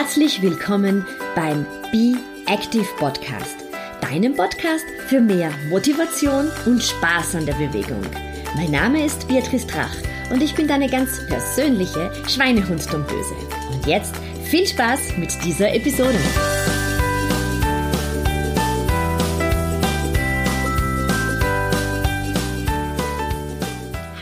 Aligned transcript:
Herzlich 0.00 0.40
willkommen 0.42 1.04
beim 1.34 1.66
Be 1.90 2.16
Active 2.46 2.86
Podcast, 2.98 3.64
deinem 4.00 4.32
Podcast 4.36 4.84
für 5.08 5.20
mehr 5.20 5.50
Motivation 5.70 6.48
und 6.66 6.80
Spaß 6.80 7.34
an 7.34 7.46
der 7.46 7.54
Bewegung. 7.54 8.02
Mein 8.54 8.70
Name 8.70 9.04
ist 9.04 9.26
Beatrice 9.26 9.66
Drach 9.66 9.96
und 10.30 10.40
ich 10.40 10.54
bin 10.54 10.68
deine 10.68 10.88
ganz 10.88 11.26
persönliche 11.26 12.12
Schweinehunddomböse. 12.28 13.34
Und 13.72 13.88
jetzt 13.88 14.14
viel 14.44 14.68
Spaß 14.68 15.16
mit 15.16 15.32
dieser 15.44 15.74
Episode. 15.74 16.20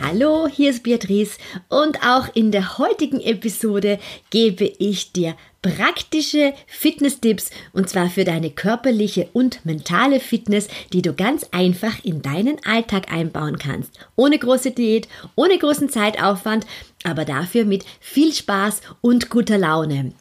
Hallo, 0.01 0.49
hier 0.49 0.71
ist 0.71 0.85
Beatrice 0.85 1.37
und 1.69 2.03
auch 2.03 2.35
in 2.35 2.51
der 2.51 2.79
heutigen 2.79 3.21
Episode 3.21 3.99
gebe 4.31 4.65
ich 4.65 5.13
dir 5.13 5.37
praktische 5.75 6.55
Fitness-Tipps 6.67 7.51
und 7.73 7.89
zwar 7.89 8.09
für 8.09 8.25
deine 8.25 8.51
körperliche 8.51 9.29
und 9.33 9.65
mentale 9.65 10.21
Fitness, 10.21 10.69
die 10.93 11.03
du 11.03 11.13
ganz 11.13 11.45
einfach 11.51 12.05
in 12.05 12.23
deinen 12.23 12.59
Alltag 12.65 13.13
einbauen 13.13 13.59
kannst. 13.59 13.99
Ohne 14.17 14.39
große 14.39 14.71
Diät, 14.71 15.09
ohne 15.35 15.59
großen 15.59 15.89
Zeitaufwand, 15.89 16.67
aber 17.05 17.25
dafür 17.25 17.65
mit 17.65 17.85
viel 18.01 18.33
Spaß 18.33 18.81
und 19.01 19.31
guter 19.31 19.59
Laune. 19.59 20.13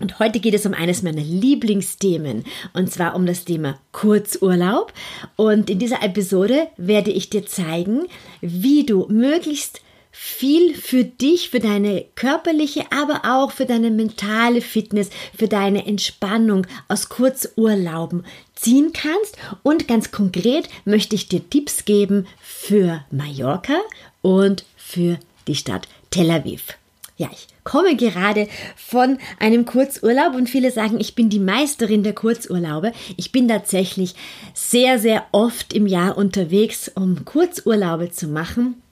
Und 0.00 0.20
heute 0.20 0.38
geht 0.38 0.54
es 0.54 0.64
um 0.64 0.74
eines 0.74 1.02
meiner 1.02 1.22
Lieblingsthemen, 1.22 2.44
und 2.72 2.92
zwar 2.92 3.16
um 3.16 3.26
das 3.26 3.44
Thema 3.44 3.80
Kurzurlaub. 3.90 4.92
Und 5.34 5.68
in 5.70 5.80
dieser 5.80 6.02
Episode 6.02 6.68
werde 6.76 7.10
ich 7.10 7.30
dir 7.30 7.46
zeigen, 7.46 8.06
wie 8.40 8.86
du 8.86 9.06
möglichst 9.08 9.80
viel 10.20 10.74
für 10.74 11.04
dich, 11.04 11.48
für 11.48 11.60
deine 11.60 12.04
körperliche, 12.16 12.84
aber 12.90 13.22
auch 13.24 13.52
für 13.52 13.66
deine 13.66 13.92
mentale 13.92 14.60
Fitness, 14.60 15.10
für 15.34 15.46
deine 15.46 15.86
Entspannung 15.86 16.66
aus 16.88 17.08
Kurzurlauben 17.08 18.24
ziehen 18.56 18.92
kannst. 18.92 19.38
Und 19.62 19.86
ganz 19.86 20.10
konkret 20.10 20.68
möchte 20.84 21.14
ich 21.14 21.28
dir 21.28 21.48
Tipps 21.48 21.84
geben 21.84 22.26
für 22.40 23.04
Mallorca 23.12 23.76
und 24.20 24.64
für 24.76 25.20
die 25.46 25.54
Stadt 25.54 25.86
Tel 26.10 26.32
Aviv. 26.32 26.76
Ja, 27.16 27.30
ich 27.32 27.46
komme 27.62 27.94
gerade 27.94 28.48
von 28.76 29.18
einem 29.38 29.66
Kurzurlaub 29.66 30.34
und 30.34 30.50
viele 30.50 30.72
sagen, 30.72 30.98
ich 30.98 31.14
bin 31.14 31.30
die 31.30 31.38
Meisterin 31.38 32.02
der 32.02 32.14
Kurzurlaube. 32.14 32.92
Ich 33.16 33.30
bin 33.30 33.46
tatsächlich 33.46 34.16
sehr, 34.52 34.98
sehr 34.98 35.26
oft 35.30 35.72
im 35.72 35.86
Jahr 35.86 36.18
unterwegs, 36.18 36.90
um 36.92 37.24
Kurzurlaube 37.24 38.10
zu 38.10 38.26
machen. 38.26 38.82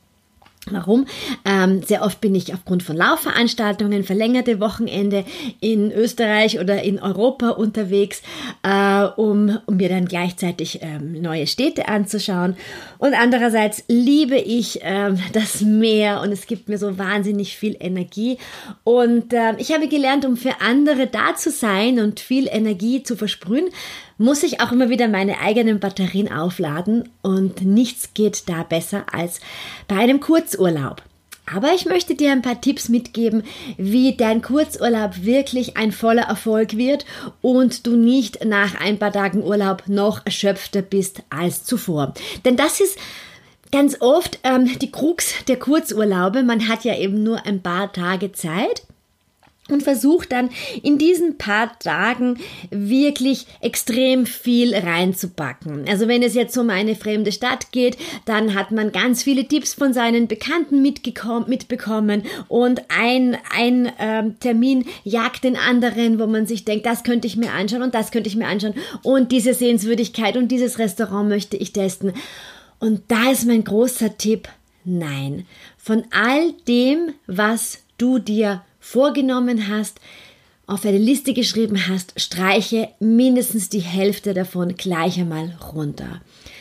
Warum? 0.69 1.07
Ähm, 1.45 1.83
sehr 1.85 2.03
oft 2.03 2.21
bin 2.21 2.35
ich 2.35 2.53
aufgrund 2.53 2.83
von 2.83 2.97
Laufveranstaltungen, 2.97 4.03
verlängerte 4.03 4.59
Wochenende 4.59 5.25
in 5.61 5.93
Österreich 5.93 6.59
oder 6.59 6.83
in 6.83 6.99
Europa 6.99 7.51
unterwegs, 7.51 8.21
äh, 8.65 9.05
um, 9.05 9.59
um 9.67 9.77
mir 9.77 9.89
dann 9.89 10.07
gleichzeitig 10.07 10.81
ähm, 10.83 11.23
neue 11.23 11.47
Städte 11.47 11.87
anzuschauen. 11.87 12.57
Und 12.99 13.15
andererseits 13.15 13.85
liebe 13.87 14.39
ich 14.39 14.81
ähm, 14.83 15.21
das 15.33 15.61
Meer 15.61 16.21
und 16.21 16.33
es 16.33 16.49
gibt 16.49 16.69
mir 16.69 16.79
so 16.79 16.99
wahnsinnig 16.99 17.57
viel 17.57 17.77
Energie. 17.79 18.39
Und 18.83 19.33
äh, 19.33 19.55
ich 19.59 19.73
habe 19.73 19.87
gelernt, 19.87 20.25
um 20.25 20.37
für 20.37 20.61
andere 20.61 21.07
da 21.07 21.37
zu 21.37 21.53
sein 21.53 22.01
und 22.01 22.19
viel 22.19 22.49
Energie 22.51 23.05
zu 23.05 23.15
versprühen, 23.15 23.69
muss 24.19 24.43
ich 24.43 24.61
auch 24.61 24.73
immer 24.73 24.89
wieder 24.89 25.09
meine 25.09 25.41
eigenen 25.41 25.81
Batterien 25.81 26.33
aufladen 26.33 27.09
und 27.23 27.63
nichts 27.63 28.15
geht 28.15 28.49
da 28.49 28.63
besser 28.63 29.05
als 29.13 29.41
bei 29.89 29.97
einem 29.97 30.21
Kurzurlaub. 30.21 31.03
Aber 31.53 31.73
ich 31.75 31.87
möchte 31.87 32.17
dir 32.17 32.33
ein 32.33 32.43
paar 32.43 32.61
Tipps 32.61 32.89
mitgeben, 32.89 33.45
wie 33.77 34.17
dein 34.17 34.43
Kurzurlaub 34.43 35.23
wirklich 35.23 35.77
ein 35.77 35.93
voller 35.93 36.25
Erfolg 36.25 36.77
wird 36.77 37.07
und 37.41 37.87
du 37.87 37.97
nicht 37.97 38.45
nach 38.45 38.75
ein 38.81 38.99
paar 38.99 39.13
Tagen 39.13 39.45
Urlaub 39.45 39.85
noch 39.87 40.27
erschöpfter 40.27 40.83
bist 40.83 41.23
als 41.31 41.63
zuvor. 41.63 42.15
Denn 42.45 42.57
das 42.57 42.81
ist 42.81 42.99
ganz 43.71 44.01
oft 44.01 44.41
ähm, 44.43 44.77
die 44.81 44.91
Krux 44.91 45.35
der 45.47 45.57
Kurzurlaube. 45.57 46.43
Man 46.43 46.67
hat 46.67 46.85
ja 46.85 46.97
eben 46.97 47.23
nur 47.23 47.47
ein 47.47 47.63
paar 47.63 47.93
Tage 47.93 48.33
Zeit 48.33 48.83
und 49.69 49.83
versucht 49.83 50.33
dann 50.33 50.51
in 50.83 50.99
diesen 50.99 51.39
paar 51.39 51.79
Tagen 51.79 52.39
wirklich 52.71 53.47
extrem 53.61 54.27
viel 54.27 54.75
reinzupacken. 54.75 55.87
Also 55.89 56.09
wenn 56.09 56.23
es 56.23 56.35
jetzt 56.35 56.57
um 56.57 56.71
eine 56.71 56.95
fremde 56.95 57.33
Stadt 57.33 57.73
geht, 57.73 57.97
dann 58.25 58.55
hat 58.55 58.71
man 58.71 58.93
ganz 58.93 59.23
viele 59.23 59.47
Tipps 59.47 59.75
von 59.75 59.93
seinen 59.93 60.29
Bekannten 60.29 60.83
mitbekommen 60.83 62.23
und 62.49 62.83
ein, 62.89 63.37
ein 63.55 63.91
ähm, 63.99 64.39
Termin 64.39 64.85
jagt 65.05 65.45
den 65.45 65.57
anderen, 65.57 66.19
wo 66.19 66.27
man 66.27 66.47
sich 66.47 66.65
denkt, 66.65 66.87
das 66.87 67.03
könnte 67.03 67.27
ich 67.27 67.37
mir 67.37 67.53
anschauen 67.53 67.83
und 67.83 67.95
das 67.95 68.13
könnte 68.13 68.29
ich 68.29 68.37
mir 68.37 68.47
anschauen 68.47 68.75
und 69.03 69.33
diese 69.33 69.55
Sehenswürdigkeit 69.55 70.37
und 70.37 70.49
dieses 70.49 70.79
Restaurant 70.79 71.29
möchte 71.29 71.57
ich 71.57 71.73
testen. 71.73 72.13
Und 72.79 73.03
da 73.09 73.31
ist 73.31 73.47
mein 73.47 73.65
großer 73.65 74.17
Tipp, 74.19 74.49
nein. 74.85 75.47
Von 75.79 76.05
all 76.11 76.53
dem, 76.69 77.15
was 77.27 77.79
du 77.99 78.19
dir 78.19 78.63
vorgenommen 78.87 79.69
hast, 79.69 80.01
auf 80.69 80.85
eine 80.85 80.99
Liste 80.99 81.35
geschrieben 81.35 81.89
hast, 81.89 82.21
streiche 82.21 82.89
mindestens 83.01 83.69
die 83.69 83.81
Hälfte 83.81 84.33
davon 84.33 84.77
gleich 84.77 85.19
einmal 85.19 85.57
runter. 85.75 86.21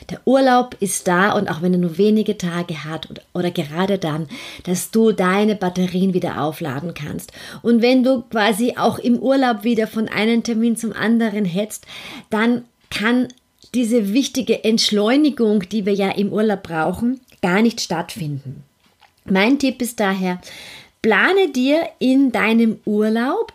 Der 0.09 0.19
Urlaub 0.25 0.75
ist 0.79 1.07
da 1.07 1.33
und 1.33 1.49
auch 1.49 1.61
wenn 1.61 1.73
er 1.73 1.79
nur 1.79 1.97
wenige 1.97 2.37
Tage 2.37 2.83
hat 2.83 3.07
oder, 3.33 3.51
gerade 3.51 3.97
dann, 3.97 4.27
dass 4.63 4.91
du 4.91 5.11
deine 5.11 5.55
Batterien 5.55 6.13
wieder 6.13 6.41
aufladen 6.41 6.93
kannst. 6.93 7.31
Und 7.61 7.81
wenn 7.81 8.03
du 8.03 8.21
quasi 8.23 8.75
auch 8.77 8.99
im 8.99 9.17
Urlaub 9.17 9.63
wieder 9.63 9.87
von 9.87 10.07
einem 10.07 10.43
Termin 10.43 10.77
zum 10.77 10.93
anderen 10.93 11.45
hetzt, 11.45 11.85
dann 12.29 12.65
kann 12.89 13.27
diese 13.73 14.13
wichtige 14.13 14.63
Entschleunigung, 14.63 15.61
die 15.69 15.85
wir 15.85 15.93
ja 15.93 16.09
im 16.11 16.31
Urlaub 16.33 16.63
brauchen, 16.63 17.19
gar 17.41 17.61
nicht 17.61 17.81
stattfinden. 17.81 18.63
Mein 19.25 19.57
Tipp 19.57 19.81
ist 19.81 19.99
daher, 19.99 20.39
Plane 21.05 21.49
dir 21.49 21.87
in 21.99 22.31
deinem 22.31 22.79
Urlaub, 22.83 23.53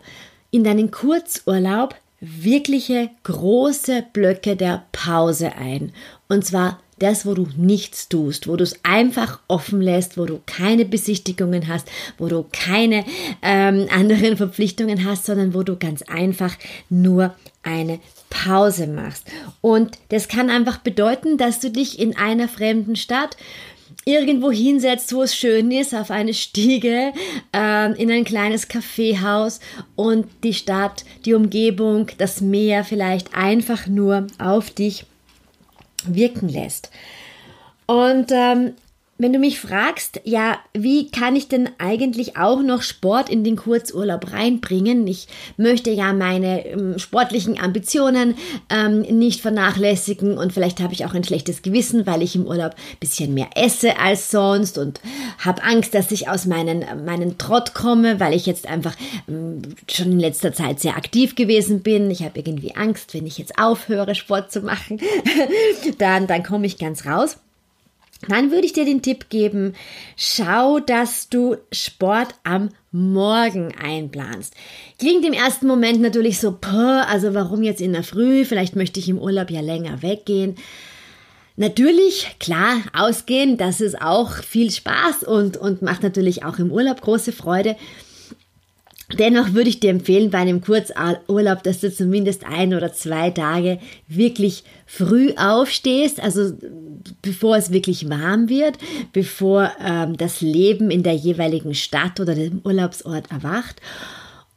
in 0.51 0.63
deinen 0.63 0.89
Kurzurlaub, 0.89 1.95
wirkliche 2.21 3.09
große 3.23 4.05
Blöcke 4.13 4.55
der 4.55 4.85
Pause 4.93 5.51
ein. 5.57 5.91
Und 6.29 6.45
zwar 6.45 6.79
das, 6.99 7.25
wo 7.25 7.33
du 7.33 7.49
nichts 7.57 8.07
tust, 8.07 8.47
wo 8.47 8.55
du 8.55 8.63
es 8.63 8.79
einfach 8.83 9.41
offen 9.49 9.81
lässt, 9.81 10.17
wo 10.17 10.23
du 10.23 10.39
keine 10.45 10.85
Besichtigungen 10.85 11.67
hast, 11.67 11.91
wo 12.17 12.29
du 12.29 12.45
keine 12.53 13.03
ähm, 13.41 13.87
anderen 13.93 14.37
Verpflichtungen 14.37 15.03
hast, 15.03 15.25
sondern 15.25 15.53
wo 15.53 15.63
du 15.63 15.75
ganz 15.75 16.03
einfach 16.03 16.55
nur 16.89 17.35
eine 17.63 17.99
Pause 18.29 18.87
machst. 18.87 19.25
Und 19.59 19.97
das 20.07 20.29
kann 20.29 20.49
einfach 20.49 20.77
bedeuten, 20.77 21.37
dass 21.37 21.59
du 21.59 21.69
dich 21.69 21.99
in 21.99 22.15
einer 22.15 22.47
fremden 22.47 22.95
Stadt 22.95 23.35
irgendwo 24.05 24.51
hinsetzt, 24.51 25.13
wo 25.13 25.23
es 25.23 25.35
schön 25.35 25.71
ist, 25.71 25.93
auf 25.93 26.11
eine 26.11 26.33
Stiege, 26.33 27.13
äh, 27.55 28.01
in 28.01 28.11
ein 28.11 28.23
kleines 28.23 28.67
Kaffeehaus 28.67 29.59
und 29.95 30.27
die 30.43 30.53
Stadt, 30.53 31.05
die 31.25 31.33
Umgebung, 31.33 32.07
das 32.17 32.41
Meer 32.41 32.83
vielleicht 32.83 33.35
einfach 33.35 33.87
nur 33.87 34.27
auf 34.39 34.71
dich 34.71 35.05
wirken 36.05 36.49
lässt. 36.49 36.89
Und 37.85 38.31
ähm, 38.31 38.73
wenn 39.21 39.33
du 39.33 39.37
mich 39.37 39.59
fragst, 39.59 40.19
ja, 40.23 40.57
wie 40.73 41.11
kann 41.11 41.35
ich 41.35 41.47
denn 41.47 41.69
eigentlich 41.77 42.37
auch 42.37 42.63
noch 42.63 42.81
Sport 42.81 43.29
in 43.29 43.43
den 43.43 43.55
Kurzurlaub 43.55 44.33
reinbringen? 44.33 45.05
Ich 45.05 45.27
möchte 45.57 45.91
ja 45.91 46.11
meine 46.11 46.65
ähm, 46.65 46.97
sportlichen 46.97 47.61
Ambitionen 47.61 48.33
ähm, 48.71 49.01
nicht 49.01 49.41
vernachlässigen 49.41 50.39
und 50.39 50.53
vielleicht 50.53 50.79
habe 50.79 50.93
ich 50.93 51.05
auch 51.05 51.13
ein 51.13 51.23
schlechtes 51.23 51.61
Gewissen, 51.61 52.07
weil 52.07 52.23
ich 52.23 52.35
im 52.35 52.47
Urlaub 52.47 52.71
ein 52.71 52.97
bisschen 52.99 53.35
mehr 53.35 53.49
esse 53.53 53.99
als 53.99 54.31
sonst 54.31 54.79
und 54.79 54.99
habe 55.37 55.61
Angst, 55.61 55.93
dass 55.93 56.11
ich 56.11 56.27
aus 56.27 56.47
meinen, 56.47 56.83
meinen 57.05 57.37
Trott 57.37 57.75
komme, 57.75 58.19
weil 58.19 58.33
ich 58.33 58.47
jetzt 58.47 58.67
einfach 58.67 58.95
ähm, 59.29 59.61
schon 59.87 60.13
in 60.13 60.19
letzter 60.19 60.51
Zeit 60.51 60.79
sehr 60.79 60.97
aktiv 60.97 61.35
gewesen 61.35 61.83
bin. 61.83 62.09
Ich 62.09 62.23
habe 62.23 62.39
irgendwie 62.39 62.75
Angst, 62.75 63.13
wenn 63.13 63.27
ich 63.27 63.37
jetzt 63.37 63.59
aufhöre, 63.59 64.15
Sport 64.15 64.51
zu 64.51 64.61
machen, 64.61 64.99
dann, 65.99 66.25
dann 66.25 66.41
komme 66.41 66.65
ich 66.65 66.79
ganz 66.79 67.05
raus 67.05 67.37
dann 68.27 68.51
würde 68.51 68.65
ich 68.65 68.73
dir 68.73 68.85
den 68.85 69.01
Tipp 69.01 69.29
geben, 69.29 69.73
schau, 70.15 70.79
dass 70.79 71.29
du 71.29 71.57
Sport 71.71 72.35
am 72.43 72.69
Morgen 72.91 73.73
einplanst. 73.81 74.53
Klingt 74.99 75.25
im 75.25 75.33
ersten 75.33 75.65
Moment 75.65 76.01
natürlich 76.01 76.39
so, 76.39 76.57
also 76.61 77.33
warum 77.33 77.63
jetzt 77.63 77.81
in 77.81 77.93
der 77.93 78.03
Früh? 78.03 78.45
Vielleicht 78.45 78.75
möchte 78.75 78.99
ich 78.99 79.09
im 79.09 79.17
Urlaub 79.17 79.49
ja 79.49 79.61
länger 79.61 80.01
weggehen. 80.01 80.55
Natürlich, 81.57 82.35
klar, 82.39 82.77
ausgehen, 82.93 83.57
das 83.57 83.81
ist 83.81 84.01
auch 84.01 84.35
viel 84.37 84.71
Spaß 84.71 85.23
und, 85.23 85.57
und 85.57 85.81
macht 85.81 86.03
natürlich 86.03 86.43
auch 86.43 86.59
im 86.59 86.71
Urlaub 86.71 87.01
große 87.01 87.31
Freude. 87.31 87.75
Dennoch 89.19 89.53
würde 89.53 89.69
ich 89.69 89.79
dir 89.79 89.89
empfehlen, 89.89 90.31
bei 90.31 90.39
einem 90.39 90.61
Kurzurlaub, 90.61 91.63
dass 91.63 91.81
du 91.81 91.93
zumindest 91.93 92.45
ein 92.45 92.73
oder 92.73 92.93
zwei 92.93 93.29
Tage 93.31 93.79
wirklich 94.07 94.63
früh 94.85 95.33
aufstehst, 95.35 96.21
also 96.21 96.53
bevor 97.21 97.57
es 97.57 97.71
wirklich 97.71 98.09
warm 98.09 98.49
wird, 98.49 98.77
bevor 99.13 99.71
ähm, 99.83 100.17
das 100.17 100.41
Leben 100.41 100.91
in 100.91 101.03
der 101.03 101.13
jeweiligen 101.13 101.73
Stadt 101.73 102.19
oder 102.19 102.35
dem 102.35 102.61
Urlaubsort 102.63 103.31
erwacht 103.31 103.81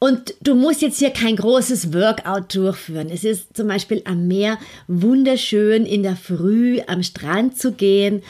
Und 0.05 0.35
du 0.43 0.55
musst 0.55 0.83
jetzt 0.83 0.99
hier 0.99 1.13
kein 1.13 1.35
großes 1.35 1.95
Workout 1.95 2.55
durchführen. 2.55 3.09
Es 3.11 3.25
ist 3.25 3.57
zum 3.57 3.69
Beispiel 3.69 4.03
am 4.05 4.29
Meer 4.29 4.59
wunderschön 4.87 5.87
in 5.87 6.03
der 6.03 6.15
Früh 6.15 6.83
am 6.87 7.03
Strand 7.03 7.57
zu 7.57 7.73
gehen, 7.73 8.21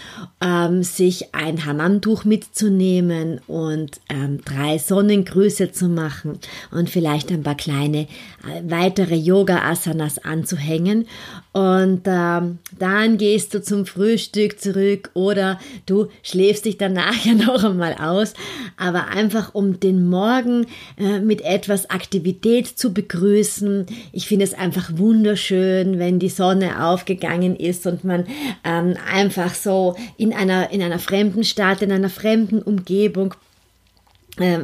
ähm, 0.41 0.85
sich 0.85 1.35
ein 1.35 1.67
Hammamtuch 1.67 2.25
mitzunehmen 2.25 3.41
und 3.49 4.01
ähm, 4.09 4.41
drei 4.45 4.79
Sonnengrüße 4.79 5.73
zu 5.73 5.89
machen 5.89 6.39
und 6.71 6.91
vielleicht 6.91 7.33
ein 7.33 7.43
paar 7.43 7.57
kleine 7.57 8.03
äh, 8.03 8.63
weitere 8.69 9.17
Yoga-Asanas 9.17 10.21
anzuhängen. 10.21 11.09
Und 11.55 12.03
ähm, 12.07 12.59
dann 12.81 13.17
gehst 13.17 13.55
du 13.55 13.63
zum 13.63 13.87
Frühstück 13.87 14.61
zurück 14.61 15.11
oder 15.15 15.61
du 15.87 16.09
schläfst 16.25 16.65
dich 16.65 16.79
dann 16.79 16.95
nachher 16.95 17.35
noch 17.47 17.63
einmal 17.63 17.95
aus. 17.95 18.35
Aber 18.77 19.07
einfach 19.07 19.55
um 19.55 19.79
den 19.79 20.09
Morgen 20.09 20.67
äh, 20.99 21.21
mit 21.21 21.43
etwas 21.43 21.91
Aktivität 21.91 22.67
zu 22.67 22.93
begrüßen. 22.93 23.87
Ich 24.13 24.27
finde 24.27 24.45
es 24.45 24.53
einfach 24.53 24.99
wunderschön, 24.99 26.01
wenn 26.01 26.19
die 26.19 26.29
Sonne 26.29 26.85
aufgegangen 26.85 27.55
ist 27.55 27.87
und 27.87 28.03
man 28.03 28.27
ähm, 28.65 28.97
einfach 29.09 29.55
so 29.55 29.95
in 30.17 30.33
einer, 30.33 30.73
in 30.73 30.83
einer 30.83 30.99
fremden 30.99 31.45
Stadt, 31.45 31.83
in 31.83 31.93
einer 31.93 32.11
fremden 32.11 32.63
Umgebung 32.63 33.33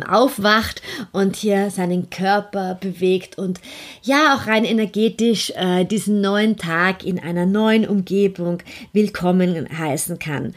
aufwacht 0.08 0.82
und 1.12 1.36
hier 1.36 1.70
seinen 1.70 2.10
Körper 2.10 2.76
bewegt 2.80 3.38
und 3.38 3.60
ja 4.02 4.34
auch 4.34 4.46
rein 4.46 4.64
energetisch 4.64 5.52
äh, 5.56 5.84
diesen 5.84 6.20
neuen 6.20 6.56
Tag 6.56 7.04
in 7.04 7.20
einer 7.20 7.46
neuen 7.46 7.86
Umgebung 7.86 8.62
willkommen 8.92 9.68
heißen 9.78 10.18
kann. 10.18 10.54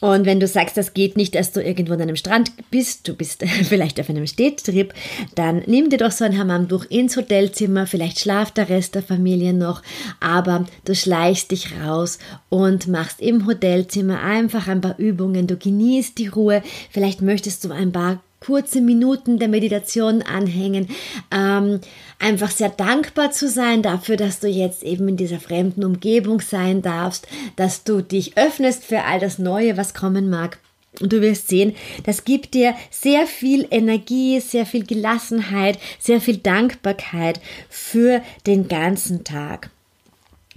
Und 0.00 0.26
wenn 0.26 0.40
du 0.40 0.46
sagst, 0.46 0.76
das 0.76 0.92
geht 0.92 1.16
nicht, 1.16 1.34
dass 1.34 1.52
du 1.52 1.62
irgendwo 1.62 1.94
an 1.94 2.02
einem 2.02 2.16
Strand 2.16 2.52
bist, 2.70 3.08
du 3.08 3.14
bist 3.14 3.42
vielleicht 3.64 3.98
auf 3.98 4.10
einem 4.10 4.26
Städtrip, 4.26 4.92
dann 5.34 5.62
nimm 5.66 5.88
dir 5.88 5.96
doch 5.96 6.10
so 6.10 6.24
ein 6.24 6.38
Hammamtuch 6.38 6.84
ins 6.90 7.16
Hotelzimmer, 7.16 7.86
vielleicht 7.86 8.20
schlaft 8.20 8.58
der 8.58 8.68
Rest 8.68 8.94
der 8.94 9.02
Familie 9.02 9.54
noch, 9.54 9.82
aber 10.20 10.66
du 10.84 10.94
schleichst 10.94 11.50
dich 11.50 11.68
raus 11.82 12.18
und 12.50 12.88
machst 12.88 13.20
im 13.20 13.46
Hotelzimmer 13.46 14.20
einfach 14.22 14.68
ein 14.68 14.82
paar 14.82 14.98
Übungen, 14.98 15.46
du 15.46 15.56
genießt 15.56 16.18
die 16.18 16.28
Ruhe, 16.28 16.62
vielleicht 16.90 17.22
möchtest 17.22 17.64
du 17.64 17.72
ein 17.72 17.92
paar 17.92 18.22
kurze 18.46 18.80
Minuten 18.80 19.40
der 19.40 19.48
Meditation 19.48 20.22
anhängen, 20.22 20.88
ähm, 21.32 21.80
einfach 22.20 22.52
sehr 22.52 22.68
dankbar 22.68 23.32
zu 23.32 23.48
sein 23.48 23.82
dafür, 23.82 24.16
dass 24.16 24.38
du 24.38 24.46
jetzt 24.46 24.84
eben 24.84 25.08
in 25.08 25.16
dieser 25.16 25.40
fremden 25.40 25.84
Umgebung 25.84 26.40
sein 26.40 26.80
darfst, 26.80 27.26
dass 27.56 27.82
du 27.82 28.02
dich 28.02 28.38
öffnest 28.38 28.84
für 28.84 29.02
all 29.02 29.18
das 29.18 29.40
Neue, 29.40 29.76
was 29.76 29.94
kommen 29.94 30.30
mag. 30.30 30.58
Und 31.00 31.12
du 31.12 31.20
wirst 31.20 31.48
sehen, 31.48 31.74
das 32.04 32.24
gibt 32.24 32.54
dir 32.54 32.74
sehr 32.90 33.26
viel 33.26 33.66
Energie, 33.72 34.38
sehr 34.38 34.64
viel 34.64 34.86
Gelassenheit, 34.86 35.78
sehr 35.98 36.20
viel 36.20 36.36
Dankbarkeit 36.36 37.40
für 37.68 38.22
den 38.46 38.68
ganzen 38.68 39.24
Tag. 39.24 39.70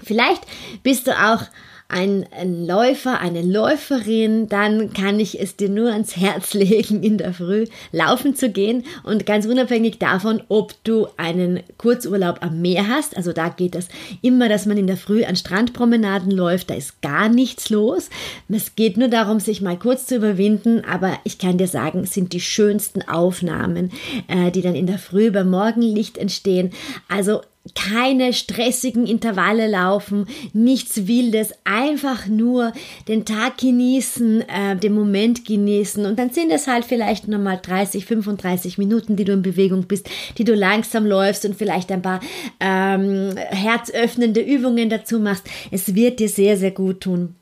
Vielleicht 0.02 0.44
bist 0.84 1.08
du 1.08 1.12
auch 1.12 1.42
ein, 1.90 2.26
Läufer, 2.68 3.20
eine 3.20 3.42
Läuferin, 3.42 4.48
dann 4.48 4.94
kann 4.94 5.20
ich 5.20 5.42
es 5.42 5.56
dir 5.56 5.70
nur 5.70 5.92
ans 5.92 6.16
Herz 6.16 6.54
legen, 6.54 7.02
in 7.02 7.18
der 7.18 7.34
Früh 7.34 7.66
laufen 7.92 8.36
zu 8.36 8.50
gehen 8.50 8.84
und 9.04 9.26
ganz 9.26 9.48
unabhängig 9.48 9.98
davon, 9.98 10.42
ob 10.50 10.74
du 10.84 11.08
einen 11.18 11.62
Kurzurlaub 11.78 12.38
am 12.42 12.62
Meer 12.62 12.88
hast, 12.88 13.18
also 13.18 13.34
da 13.34 13.50
geht 13.50 13.74
das 13.74 13.88
immer, 14.22 14.50
dass 14.50 14.68
man 14.68 14.78
in 14.78 14.86
der 14.86 14.98
Früh 14.98 15.24
an 15.24 15.36
Strandpromenaden 15.36 16.32
läuft, 16.32 16.70
da 16.70 16.76
ist 16.76 17.02
gar 17.02 17.28
nichts 17.28 17.70
los. 17.72 18.10
Es 18.50 18.76
geht 18.76 18.98
nur 18.98 19.08
darum, 19.08 19.40
sich 19.40 19.62
mal 19.62 19.78
kurz 19.78 20.06
zu 20.06 20.16
überwinden, 20.16 20.84
aber 20.86 21.18
ich 21.24 21.40
kann 21.40 21.58
dir 21.58 21.68
sagen, 21.68 22.02
es 22.02 22.14
sind 22.14 22.34
die 22.34 22.42
schönsten 22.42 23.02
Aufnahmen, 23.02 23.92
äh, 24.28 24.52
die 24.52 24.62
dann 24.62 24.76
in 24.76 24.86
der 24.86 25.00
Früh 25.00 25.32
beim 25.32 25.50
Morgenlicht 25.50 26.18
entstehen. 26.18 26.72
Also 27.08 27.42
keine 27.76 28.34
stressigen 28.34 29.06
Intervalle 29.06 29.68
laufen, 29.68 30.28
nichts 30.54 31.08
Wildes, 31.08 31.54
einfach 31.64 32.28
nur 32.28 32.74
den 33.08 33.26
Tag 33.26 33.58
genießen, 33.58 34.42
äh, 34.42 34.76
den 34.76 34.94
Moment 34.94 35.46
genießen 35.46 36.06
und 36.06 36.18
dann 36.20 36.32
sind 36.32 36.52
es 36.52 36.68
halt 36.68 36.86
vielleicht 36.86 37.28
nochmal 37.28 37.60
30, 37.62 38.06
35 38.06 38.78
Minuten, 38.78 39.16
die 39.16 39.26
du 39.26 39.34
in 39.34 39.42
Bewegung 39.42 39.88
bist, 39.88 40.10
die 40.38 40.44
du 40.44 40.54
langsam 40.54 41.06
läufst 41.06 41.46
und 41.46 41.56
vielleicht 41.56 41.92
ein 41.92 42.02
paar 42.02 42.20
ähm, 42.60 43.36
herzöffnende 43.36 44.42
Übungen 44.42 44.90
dazu 44.90 45.20
machst. 45.20 45.46
Es 45.72 45.96
wird 45.96 46.20
dir 46.20 46.30
sehr, 46.30 46.58
sehr 46.58 46.72
gut 46.72 47.02
tun. 47.02 47.36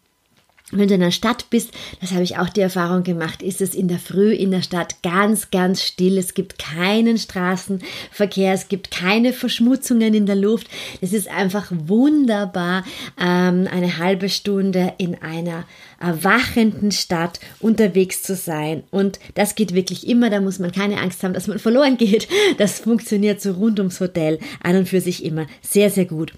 Wenn 0.73 0.89
du 0.89 0.95
in 0.95 0.99
der 0.99 1.11
Stadt 1.11 1.49
bist, 1.49 1.71
das 2.01 2.11
habe 2.11 2.23
ich 2.23 2.37
auch 2.37 2.49
die 2.49 2.59
Erfahrung 2.59 3.03
gemacht, 3.03 3.41
ist 3.41 3.61
es 3.61 3.73
in 3.73 3.87
der 3.87 3.99
Früh 3.99 4.33
in 4.33 4.51
der 4.51 4.61
Stadt 4.61 5.01
ganz, 5.01 5.49
ganz 5.49 5.81
still. 5.81 6.17
Es 6.17 6.33
gibt 6.33 6.59
keinen 6.59 7.17
Straßenverkehr, 7.17 8.51
es 8.51 8.67
gibt 8.67 8.91
keine 8.91 9.31
Verschmutzungen 9.31 10.13
in 10.13 10.25
der 10.25 10.35
Luft. 10.35 10.67
Es 10.99 11.13
ist 11.13 11.29
einfach 11.29 11.71
wunderbar, 11.71 12.83
ähm, 13.17 13.65
eine 13.71 13.97
halbe 13.97 14.27
Stunde 14.27 14.93
in 14.97 15.15
einer 15.21 15.63
erwachenden 16.01 16.91
Stadt 16.91 17.39
unterwegs 17.61 18.21
zu 18.21 18.35
sein. 18.35 18.83
Und 18.91 19.19
das 19.35 19.55
geht 19.55 19.73
wirklich 19.73 20.05
immer, 20.05 20.29
da 20.29 20.41
muss 20.41 20.59
man 20.59 20.73
keine 20.73 20.99
Angst 20.99 21.23
haben, 21.23 21.33
dass 21.33 21.47
man 21.47 21.59
verloren 21.59 21.95
geht. 21.95 22.27
Das 22.57 22.81
funktioniert 22.81 23.39
so 23.39 23.53
rund 23.53 23.79
ums 23.79 24.01
Hotel 24.01 24.37
an 24.61 24.75
und 24.75 24.89
für 24.89 24.99
sich 24.99 25.23
immer 25.23 25.47
sehr, 25.61 25.89
sehr 25.89 26.05
gut. 26.05 26.33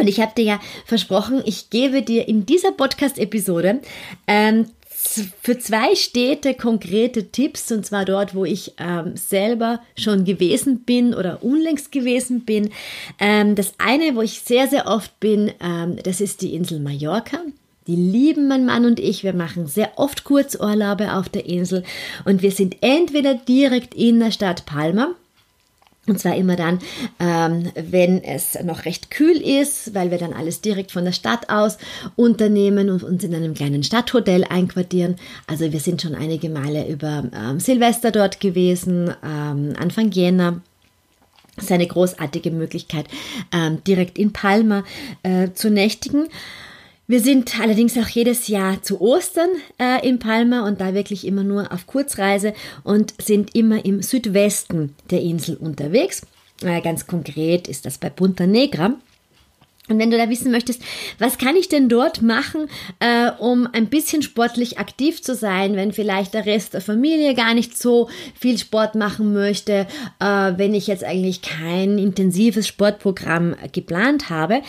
Und 0.00 0.08
ich 0.08 0.18
habe 0.18 0.32
dir 0.34 0.44
ja 0.44 0.60
versprochen, 0.86 1.42
ich 1.44 1.68
gebe 1.68 2.00
dir 2.00 2.26
in 2.26 2.46
dieser 2.46 2.72
Podcast-Episode 2.72 3.80
ähm, 4.26 4.66
für 5.42 5.58
zwei 5.58 5.94
Städte 5.94 6.54
konkrete 6.54 7.30
Tipps, 7.30 7.70
und 7.70 7.84
zwar 7.84 8.06
dort, 8.06 8.34
wo 8.34 8.46
ich 8.46 8.72
ähm, 8.78 9.14
selber 9.16 9.80
schon 9.98 10.24
gewesen 10.24 10.80
bin 10.84 11.12
oder 11.12 11.42
unlängst 11.42 11.92
gewesen 11.92 12.46
bin. 12.46 12.70
Ähm, 13.18 13.54
das 13.54 13.74
eine, 13.76 14.16
wo 14.16 14.22
ich 14.22 14.40
sehr, 14.40 14.68
sehr 14.68 14.86
oft 14.86 15.20
bin, 15.20 15.52
ähm, 15.62 15.96
das 16.02 16.22
ist 16.22 16.40
die 16.40 16.54
Insel 16.54 16.80
Mallorca. 16.80 17.38
Die 17.86 17.96
lieben 17.96 18.48
mein 18.48 18.64
Mann 18.64 18.86
und 18.86 19.00
ich. 19.00 19.22
Wir 19.22 19.34
machen 19.34 19.66
sehr 19.66 19.98
oft 19.98 20.24
Kurzurlaube 20.24 21.14
auf 21.14 21.28
der 21.28 21.44
Insel 21.44 21.82
und 22.24 22.40
wir 22.40 22.52
sind 22.52 22.76
entweder 22.80 23.34
direkt 23.34 23.94
in 23.94 24.18
der 24.20 24.30
Stadt 24.30 24.64
Palma 24.64 25.14
und 26.06 26.18
zwar 26.18 26.34
immer 26.34 26.56
dann, 26.56 26.78
ähm, 27.20 27.70
wenn 27.74 28.24
es 28.24 28.58
noch 28.64 28.84
recht 28.84 29.10
kühl 29.10 29.36
ist, 29.36 29.94
weil 29.94 30.10
wir 30.10 30.18
dann 30.18 30.32
alles 30.32 30.60
direkt 30.60 30.92
von 30.92 31.04
der 31.04 31.12
Stadt 31.12 31.50
aus 31.50 31.78
unternehmen 32.16 32.90
und 32.90 33.02
uns 33.02 33.22
in 33.22 33.34
einem 33.34 33.54
kleinen 33.54 33.82
Stadthotel 33.82 34.44
einquartieren. 34.44 35.16
Also 35.46 35.72
wir 35.72 35.80
sind 35.80 36.02
schon 36.02 36.14
einige 36.14 36.48
Male 36.48 36.88
über 36.88 37.24
ähm, 37.32 37.60
Silvester 37.60 38.10
dort 38.10 38.40
gewesen, 38.40 39.14
ähm, 39.22 39.74
Anfang 39.78 40.10
Jänner. 40.10 40.60
Ist 41.56 41.70
eine 41.70 41.86
großartige 41.86 42.50
Möglichkeit, 42.50 43.06
ähm, 43.52 43.84
direkt 43.84 44.18
in 44.18 44.32
Palma 44.32 44.84
äh, 45.22 45.50
zu 45.52 45.68
nächtigen. 45.68 46.28
Wir 47.10 47.18
sind 47.18 47.58
allerdings 47.58 47.98
auch 47.98 48.06
jedes 48.06 48.46
Jahr 48.46 48.84
zu 48.84 49.00
Ostern 49.00 49.48
äh, 49.80 50.08
in 50.08 50.20
Palma 50.20 50.64
und 50.68 50.80
da 50.80 50.94
wirklich 50.94 51.26
immer 51.26 51.42
nur 51.42 51.72
auf 51.72 51.88
Kurzreise 51.88 52.54
und 52.84 53.14
sind 53.20 53.56
immer 53.56 53.84
im 53.84 54.00
Südwesten 54.00 54.94
der 55.10 55.20
Insel 55.20 55.56
unterwegs. 55.56 56.22
Äh, 56.62 56.80
ganz 56.82 57.08
konkret 57.08 57.66
ist 57.66 57.84
das 57.84 57.98
bei 57.98 58.10
Punta 58.10 58.46
Negra. 58.46 58.94
Und 59.88 59.98
wenn 59.98 60.12
du 60.12 60.18
da 60.18 60.30
wissen 60.30 60.52
möchtest, 60.52 60.82
was 61.18 61.36
kann 61.36 61.56
ich 61.56 61.68
denn 61.68 61.88
dort 61.88 62.22
machen, 62.22 62.68
äh, 63.00 63.32
um 63.40 63.66
ein 63.72 63.88
bisschen 63.88 64.22
sportlich 64.22 64.78
aktiv 64.78 65.20
zu 65.20 65.34
sein, 65.34 65.74
wenn 65.74 65.92
vielleicht 65.92 66.32
der 66.32 66.46
Rest 66.46 66.74
der 66.74 66.80
Familie 66.80 67.34
gar 67.34 67.54
nicht 67.54 67.76
so 67.76 68.08
viel 68.38 68.56
Sport 68.56 68.94
machen 68.94 69.32
möchte, 69.32 69.88
äh, 70.20 70.24
wenn 70.56 70.74
ich 70.74 70.86
jetzt 70.86 71.02
eigentlich 71.02 71.42
kein 71.42 71.98
intensives 71.98 72.68
Sportprogramm 72.68 73.56
geplant 73.72 74.30
habe, 74.30 74.62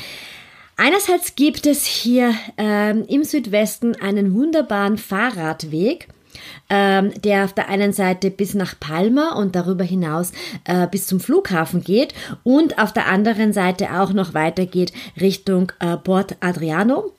Einerseits 0.78 1.36
gibt 1.36 1.68
es 1.68 1.86
hier 1.86 2.34
ähm, 2.58 3.06
im 3.08 3.24
Südwesten 3.24 3.96
einen 4.02 4.34
wunderbaren 4.34 4.98
Fahrradweg, 4.98 6.08
ähm, 6.70 7.12
der 7.22 7.46
auf 7.46 7.54
der 7.54 7.70
einen 7.70 7.94
Seite 7.94 8.32
bis 8.32 8.54
nach 8.54 8.80
Palma 8.80 9.36
und 9.36 9.56
darüber 9.56 9.84
hinaus 9.84 10.32
äh, 10.66 10.88
bis 10.88 11.08
zum 11.08 11.20
Flughafen 11.20 11.84
geht 11.84 12.14
und 12.44 12.80
auf 12.80 12.94
der 12.94 13.08
anderen 13.08 13.54
Seite 13.54 14.00
auch 14.00 14.14
noch 14.14 14.34
weitergeht 14.34 14.92
Richtung 15.20 15.72
äh, 15.80 15.98
Port 15.98 16.38
Adriano. 16.40 17.14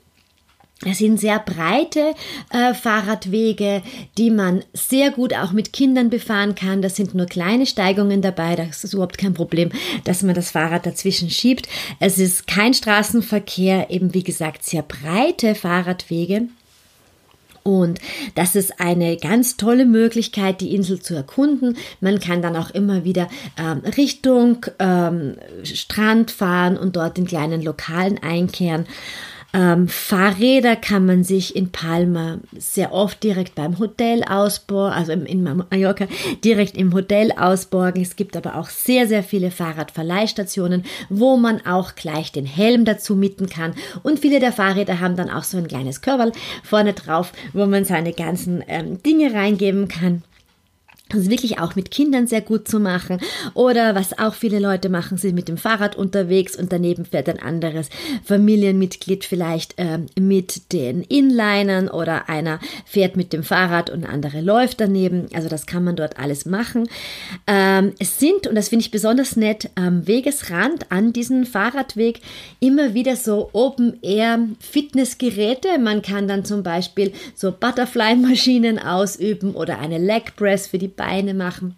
Es 0.85 0.99
sind 0.99 1.21
sehr 1.21 1.39
breite 1.39 2.15
äh, 2.51 2.75
Fahrradwege, 2.75 3.83
die 4.19 4.31
man 4.31 4.65
sehr 4.73 5.11
gut 5.13 5.33
auch 5.35 5.53
mit 5.53 5.73
Kindern 5.73 6.11
befahren 6.11 6.55
kann. 6.55 6.83
Das 6.83 6.97
sind 6.97 7.15
nur 7.15 7.27
kleine 7.27 7.67
Steigungen 7.67 8.21
dabei. 8.21 8.57
Das 8.57 8.83
ist 8.83 8.95
überhaupt 8.95 9.19
kein 9.19 9.35
Problem, 9.35 9.71
dass 10.05 10.23
man 10.23 10.35
das 10.35 10.51
Fahrrad 10.51 10.85
dazwischen 10.85 11.31
schiebt. 11.31 11.69
Es 12.01 12.19
ist 12.19 12.47
kein 12.47 12.75
Straßenverkehr, 12.75 13.91
eben 13.91 14.13
wie 14.13 14.25
gesagt 14.25 14.65
sehr 14.65 14.83
breite 14.83 15.55
Fahrradwege. 15.55 16.49
Und 17.65 18.01
das 18.35 18.57
ist 18.57 18.81
eine 18.81 19.17
ganz 19.17 19.57
tolle 19.57 19.87
Möglichkeit, 19.87 20.61
die 20.61 20.75
Insel 20.75 21.01
zu 21.01 21.15
erkunden. 21.15 21.77
Man 22.01 22.19
kann 22.19 22.43
dann 22.43 22.57
auch 22.57 22.71
immer 22.71 23.05
wieder 23.05 23.29
ähm, 23.57 23.83
Richtung 23.97 24.67
ähm, 24.81 25.37
Strand 25.63 26.33
fahren 26.33 26.77
und 26.77 26.97
dort 26.97 27.19
in 27.19 27.27
kleinen 27.27 27.63
Lokalen 27.63 28.19
einkehren. 28.21 28.87
Ähm, 29.55 29.87
Fahrräder 29.87 30.77
kann 30.77 31.05
man 31.05 31.25
sich 31.25 31.55
in 31.55 31.71
Palma 31.71 32.39
sehr 32.57 32.93
oft 32.93 33.23
direkt 33.23 33.55
beim 33.55 33.79
Hotel 33.79 34.25
ausborgen, 34.25 34.97
also 34.97 35.13
in 35.13 35.43
Mallorca 35.43 36.07
direkt 36.43 36.77
im 36.77 36.95
Hotel 36.95 37.33
ausborgen. 37.33 38.01
Es 38.01 38.17
gibt 38.17 38.37
aber 38.37 38.57
auch 38.57 38.71
sehr, 38.71 39.07
sehr 39.07 39.23
viele 39.23 39.51
Fahrradverleihstationen, 39.51 40.85
wo 41.11 41.37
man 41.37 41.67
auch 41.67 41.95
gleich 41.95 42.33
den 42.33 42.47
Helm 42.47 42.87
dazu 42.87 43.15
mitten 43.15 43.47
kann. 43.47 43.75
Und 44.03 44.21
viele 44.21 44.41
der 44.41 44.53
Fahrräder 44.53 45.01
haben 45.01 45.17
dann 45.17 45.29
auch 45.29 45.45
so 45.45 45.59
ein 45.59 45.69
kleines 45.69 46.01
Körperl 46.01 46.33
vorne 46.63 46.95
drauf, 46.95 47.33
wo 47.53 47.67
man 47.67 47.85
seine 47.85 48.15
ganzen 48.15 48.65
ähm, 48.69 49.03
Dinge 49.03 49.35
reingeben 49.35 49.89
kann. 49.89 50.23
Ist 51.13 51.31
wirklich 51.31 51.59
auch 51.59 51.77
mit 51.77 51.91
Kindern 51.91 52.27
sehr 52.27 52.41
gut 52.41 52.69
zu 52.69 52.81
machen. 52.81 53.19
Oder 53.55 53.95
was 53.95 54.19
auch 54.19 54.35
viele 54.35 54.59
Leute 54.59 54.89
machen, 54.89 55.19
sind 55.19 55.35
mit 55.35 55.49
dem 55.49 55.57
Fahrrad 55.57 55.97
unterwegs 55.97 56.57
und 56.57 56.73
daneben 56.73 57.05
fährt 57.05 57.29
ein 57.29 57.41
anderes 57.41 57.89
Familienmitglied 58.25 59.25
vielleicht 59.25 59.79
äh, 59.79 59.99
mit 60.19 60.73
den 60.73 61.03
Inlinern 61.03 61.89
oder 61.89 62.29
einer 62.29 62.61
fährt 62.85 63.17
mit 63.17 63.33
dem 63.33 63.43
Fahrrad 63.43 63.91
und 63.91 64.05
andere 64.05 64.41
läuft 64.41 64.81
daneben. 64.81 65.27
Also 65.35 65.49
das 65.49 65.67
kann 65.67 65.83
man 65.85 65.97
dort 65.97 66.19
alles 66.19 66.47
machen. 66.47 66.89
Ähm, 67.47 67.93
es 67.99 68.19
sind, 68.19 68.47
und 68.47 68.55
das 68.55 68.69
finde 68.69 68.85
ich 68.85 68.91
besonders 68.91 69.37
nett, 69.37 69.71
am 69.75 70.07
Wegesrand 70.07 70.91
an 70.91 71.13
diesem 71.13 71.45
Fahrradweg 71.47 72.21
immer 72.61 72.95
wieder 72.95 73.17
so 73.17 73.51
Open-Air-Fitnessgeräte. 73.53 75.79
Man 75.79 76.03
kann 76.03 76.29
dann 76.29 76.45
zum 76.45 76.63
Beispiel 76.63 77.13
so 77.35 77.51
Butterfly-Maschinen 77.53 78.79
ausüben 78.79 79.55
oder 79.55 79.79
eine 79.79 79.97
Leg 79.99 80.37
Press 80.37 80.69
für 80.69 80.79
die 80.79 80.89
Beine 81.03 81.35
machen. 81.35 81.77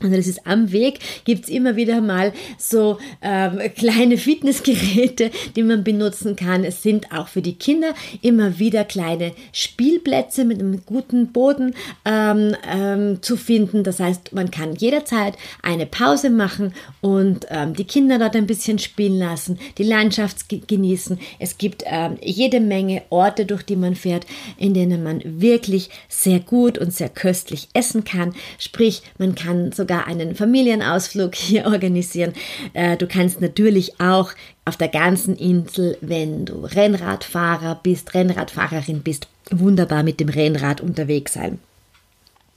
Also 0.00 0.14
das 0.14 0.28
ist 0.28 0.46
am 0.46 0.70
Weg, 0.70 1.00
gibt's 1.24 1.48
immer 1.48 1.74
wieder 1.74 2.00
mal 2.00 2.32
so 2.56 2.98
ähm, 3.20 3.58
kleine 3.76 4.16
Fitnessgeräte, 4.16 5.32
die 5.56 5.64
man 5.64 5.82
benutzen 5.82 6.36
kann. 6.36 6.62
Es 6.62 6.82
sind 6.84 7.10
auch 7.12 7.26
für 7.26 7.42
die 7.42 7.56
Kinder 7.56 7.94
immer 8.22 8.60
wieder 8.60 8.84
kleine 8.84 9.32
Spielplätze 9.52 10.44
mit 10.44 10.60
einem 10.60 10.84
guten 10.86 11.32
Boden 11.32 11.74
ähm, 12.04 12.54
ähm, 12.70 13.22
zu 13.22 13.36
finden. 13.36 13.82
Das 13.82 13.98
heißt, 13.98 14.32
man 14.32 14.52
kann 14.52 14.76
jederzeit 14.76 15.34
eine 15.62 15.86
Pause 15.86 16.30
machen 16.30 16.74
und 17.00 17.46
ähm, 17.50 17.74
die 17.74 17.84
Kinder 17.84 18.20
dort 18.20 18.36
ein 18.36 18.46
bisschen 18.46 18.78
spielen 18.78 19.18
lassen, 19.18 19.58
die 19.78 19.82
Landschaft 19.82 20.48
genießen. 20.48 21.18
Es 21.40 21.58
gibt 21.58 21.82
ähm, 21.86 22.18
jede 22.22 22.60
Menge 22.60 23.02
Orte, 23.10 23.46
durch 23.46 23.64
die 23.64 23.76
man 23.76 23.96
fährt, 23.96 24.26
in 24.58 24.74
denen 24.74 25.02
man 25.02 25.22
wirklich 25.24 25.90
sehr 26.08 26.38
gut 26.38 26.78
und 26.78 26.92
sehr 26.92 27.08
köstlich 27.08 27.68
essen 27.74 28.04
kann. 28.04 28.34
Sprich, 28.58 29.02
man 29.18 29.34
kann 29.34 29.72
so 29.72 29.87
sogar 29.88 30.06
einen 30.06 30.34
Familienausflug 30.34 31.34
hier 31.34 31.64
organisieren. 31.66 32.34
Äh, 32.74 32.96
du 32.96 33.06
kannst 33.06 33.40
natürlich 33.40 34.00
auch 34.00 34.32
auf 34.66 34.76
der 34.76 34.88
ganzen 34.88 35.34
Insel, 35.36 35.96
wenn 36.02 36.44
du 36.44 36.64
Rennradfahrer 36.64 37.80
bist, 37.82 38.12
Rennradfahrerin 38.12 39.02
bist, 39.02 39.28
wunderbar 39.50 40.02
mit 40.02 40.20
dem 40.20 40.28
Rennrad 40.28 40.82
unterwegs 40.82 41.32
sein. 41.32 41.58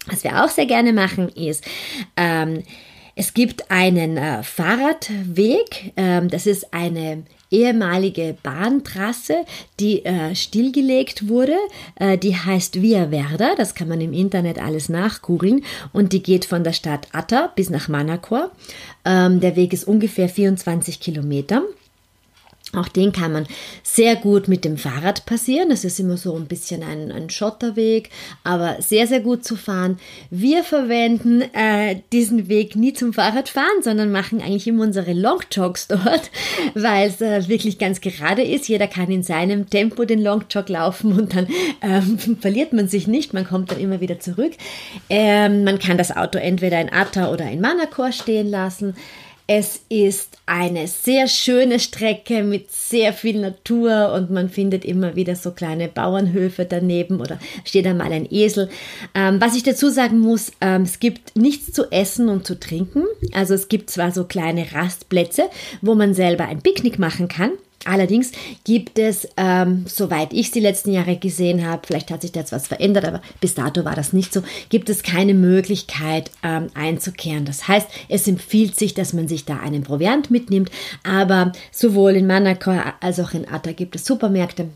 Was 0.08 0.24
wir 0.24 0.44
auch 0.44 0.50
sehr 0.50 0.66
gerne 0.66 0.92
machen, 0.94 1.30
ist, 1.30 1.64
ähm, 2.18 2.64
es 3.22 3.36
gibt 3.36 3.70
einen 3.70 4.18
äh, 4.18 4.42
Fahrradweg, 4.42 5.94
ähm, 5.96 6.28
das 6.28 6.48
ist 6.48 6.74
eine 6.74 7.22
ehemalige 7.52 8.36
Bahntrasse, 8.42 9.46
die 9.80 10.04
äh, 10.04 10.34
stillgelegt 10.34 11.28
wurde. 11.28 11.54
Äh, 12.00 12.18
die 12.18 12.36
heißt 12.36 12.82
Via 12.82 13.12
Verda, 13.12 13.54
das 13.56 13.76
kann 13.76 13.90
man 13.90 14.02
im 14.02 14.12
Internet 14.12 14.58
alles 14.58 14.90
nachgoogeln 14.90 15.64
und 15.94 16.14
die 16.14 16.24
geht 16.24 16.46
von 16.46 16.64
der 16.64 16.74
Stadt 16.74 17.10
Atta 17.12 17.52
bis 17.56 17.70
nach 17.70 17.90
Manacor. 17.90 18.50
Ähm, 19.06 19.40
der 19.40 19.56
Weg 19.56 19.72
ist 19.72 19.84
ungefähr 19.84 20.28
24 20.28 21.00
Kilometer. 21.00 21.62
Auch 22.74 22.88
den 22.88 23.12
kann 23.12 23.34
man 23.34 23.48
sehr 23.84 24.16
gut 24.16 24.48
mit 24.48 24.64
dem 24.64 24.78
Fahrrad 24.78 25.26
passieren. 25.26 25.70
Das 25.70 25.84
ist 25.84 26.00
immer 26.00 26.16
so 26.16 26.36
ein 26.36 26.46
bisschen 26.46 26.84
ein, 26.84 27.12
ein 27.12 27.30
Schotterweg, 27.30 28.10
aber 28.44 28.78
sehr, 28.80 29.08
sehr 29.08 29.20
gut 29.20 29.44
zu 29.44 29.58
fahren. 29.58 30.00
Wir 30.30 30.64
verwenden 30.64 31.42
äh, 31.54 31.98
diesen 32.14 32.48
Weg 32.48 32.76
nie 32.76 32.94
zum 32.94 33.14
Fahrradfahren, 33.14 33.82
sondern 33.82 34.12
machen 34.12 34.42
eigentlich 34.42 34.68
immer 34.68 34.84
unsere 34.84 35.14
Longjogs 35.14 35.88
dort, 35.88 36.32
weil 36.74 37.10
es 37.10 37.20
äh, 37.20 37.48
wirklich 37.50 37.78
ganz 37.78 38.00
gerade 38.00 38.44
ist. 38.44 38.70
Jeder 38.70 38.88
kann 38.88 39.12
in 39.12 39.24
seinem 39.24 39.70
Tempo 39.70 40.06
den 40.06 40.22
Longjog 40.22 40.70
laufen 40.70 41.14
und 41.14 41.36
dann 41.36 41.48
ähm, 41.82 42.38
verliert 42.42 42.72
man 42.72 42.88
sich 42.88 43.08
nicht. 43.08 43.34
Man 43.34 43.46
kommt 43.46 43.72
dann 43.72 43.80
immer 43.80 44.00
wieder 44.00 44.20
zurück. 44.20 44.54
Ähm, 45.10 45.66
man 45.66 45.78
kann 45.80 45.98
das 45.98 46.16
Auto 46.16 46.38
entweder 46.38 46.80
in 46.80 46.90
Atta 46.90 47.32
oder 47.32 47.50
in 47.50 47.60
Manacor 47.60 48.12
stehen 48.12 48.50
lassen. 48.50 48.96
Es 49.54 49.82
ist 49.90 50.38
eine 50.46 50.88
sehr 50.88 51.28
schöne 51.28 51.82
Strecke 51.82 52.42
mit 52.42 52.72
sehr 52.72 53.12
viel 53.12 53.38
Natur 53.38 54.14
und 54.14 54.32
man 54.32 54.48
findet 54.48 54.86
immer 54.86 55.18
wieder 55.18 55.36
so 55.36 55.52
kleine 55.52 55.90
Bauernhöfe 55.90 56.64
daneben 56.64 57.20
oder 57.20 57.38
steht 57.66 57.86
einmal 57.86 58.14
ein 58.14 58.32
Esel. 58.32 58.70
Ähm, 59.14 59.42
was 59.42 59.58
ich 59.58 59.64
dazu 59.64 59.90
sagen 59.90 60.20
muss, 60.20 60.54
ähm, 60.62 60.84
es 60.84 61.02
gibt 61.02 61.36
nichts 61.36 61.74
zu 61.74 61.92
essen 61.92 62.30
und 62.30 62.48
zu 62.48 62.62
trinken. 62.62 63.04
Also 63.34 63.54
es 63.54 63.68
gibt 63.68 63.90
zwar 63.90 64.14
so 64.14 64.24
kleine 64.24 64.72
Rastplätze, 64.72 65.50
wo 65.82 65.96
man 65.96 66.14
selber 66.14 66.46
ein 66.46 66.62
Picknick 66.62 66.98
machen 66.98 67.28
kann. 67.28 67.52
Allerdings 67.86 68.32
gibt 68.64 69.00
es, 69.00 69.28
ähm, 69.38 69.86
soweit 69.88 70.34
ich 70.34 70.52
die 70.52 70.60
letzten 70.60 70.92
Jahre 70.92 71.18
gesehen 71.18 71.66
habe, 71.66 71.82
vielleicht 71.86 72.12
hat 72.12 72.22
sich 72.22 72.32
da 72.32 72.42
jetzt 72.42 72.52
was 72.52 72.68
verändert, 72.68 73.06
aber 73.06 73.22
bis 73.40 73.56
dato 73.56 73.86
war 73.86 73.96
das 73.96 74.14
nicht 74.14 74.34
so, 74.34 74.44
gibt 74.70 74.90
es 74.90 75.04
keine 75.04 75.34
Möglichkeit 75.34 76.32
ähm, 76.44 76.68
einzukehren. 76.74 77.46
Das 77.46 77.68
heißt, 77.68 77.88
es 78.10 78.28
empfiehlt 78.28 78.78
sich, 78.78 78.94
dass 78.94 79.14
man 79.14 79.28
sich 79.28 79.46
da 79.46 79.58
einen 79.58 79.84
Proviant 79.84 80.30
mitnimmt, 80.32 80.70
aber 81.04 81.52
sowohl 81.72 82.16
in 82.16 82.28
Manacor 82.28 82.94
als 83.00 83.20
auch 83.20 83.34
in 83.34 83.48
Atta 83.48 83.72
gibt 83.72 83.96
es 83.96 84.06
Supermärkte, 84.06 84.70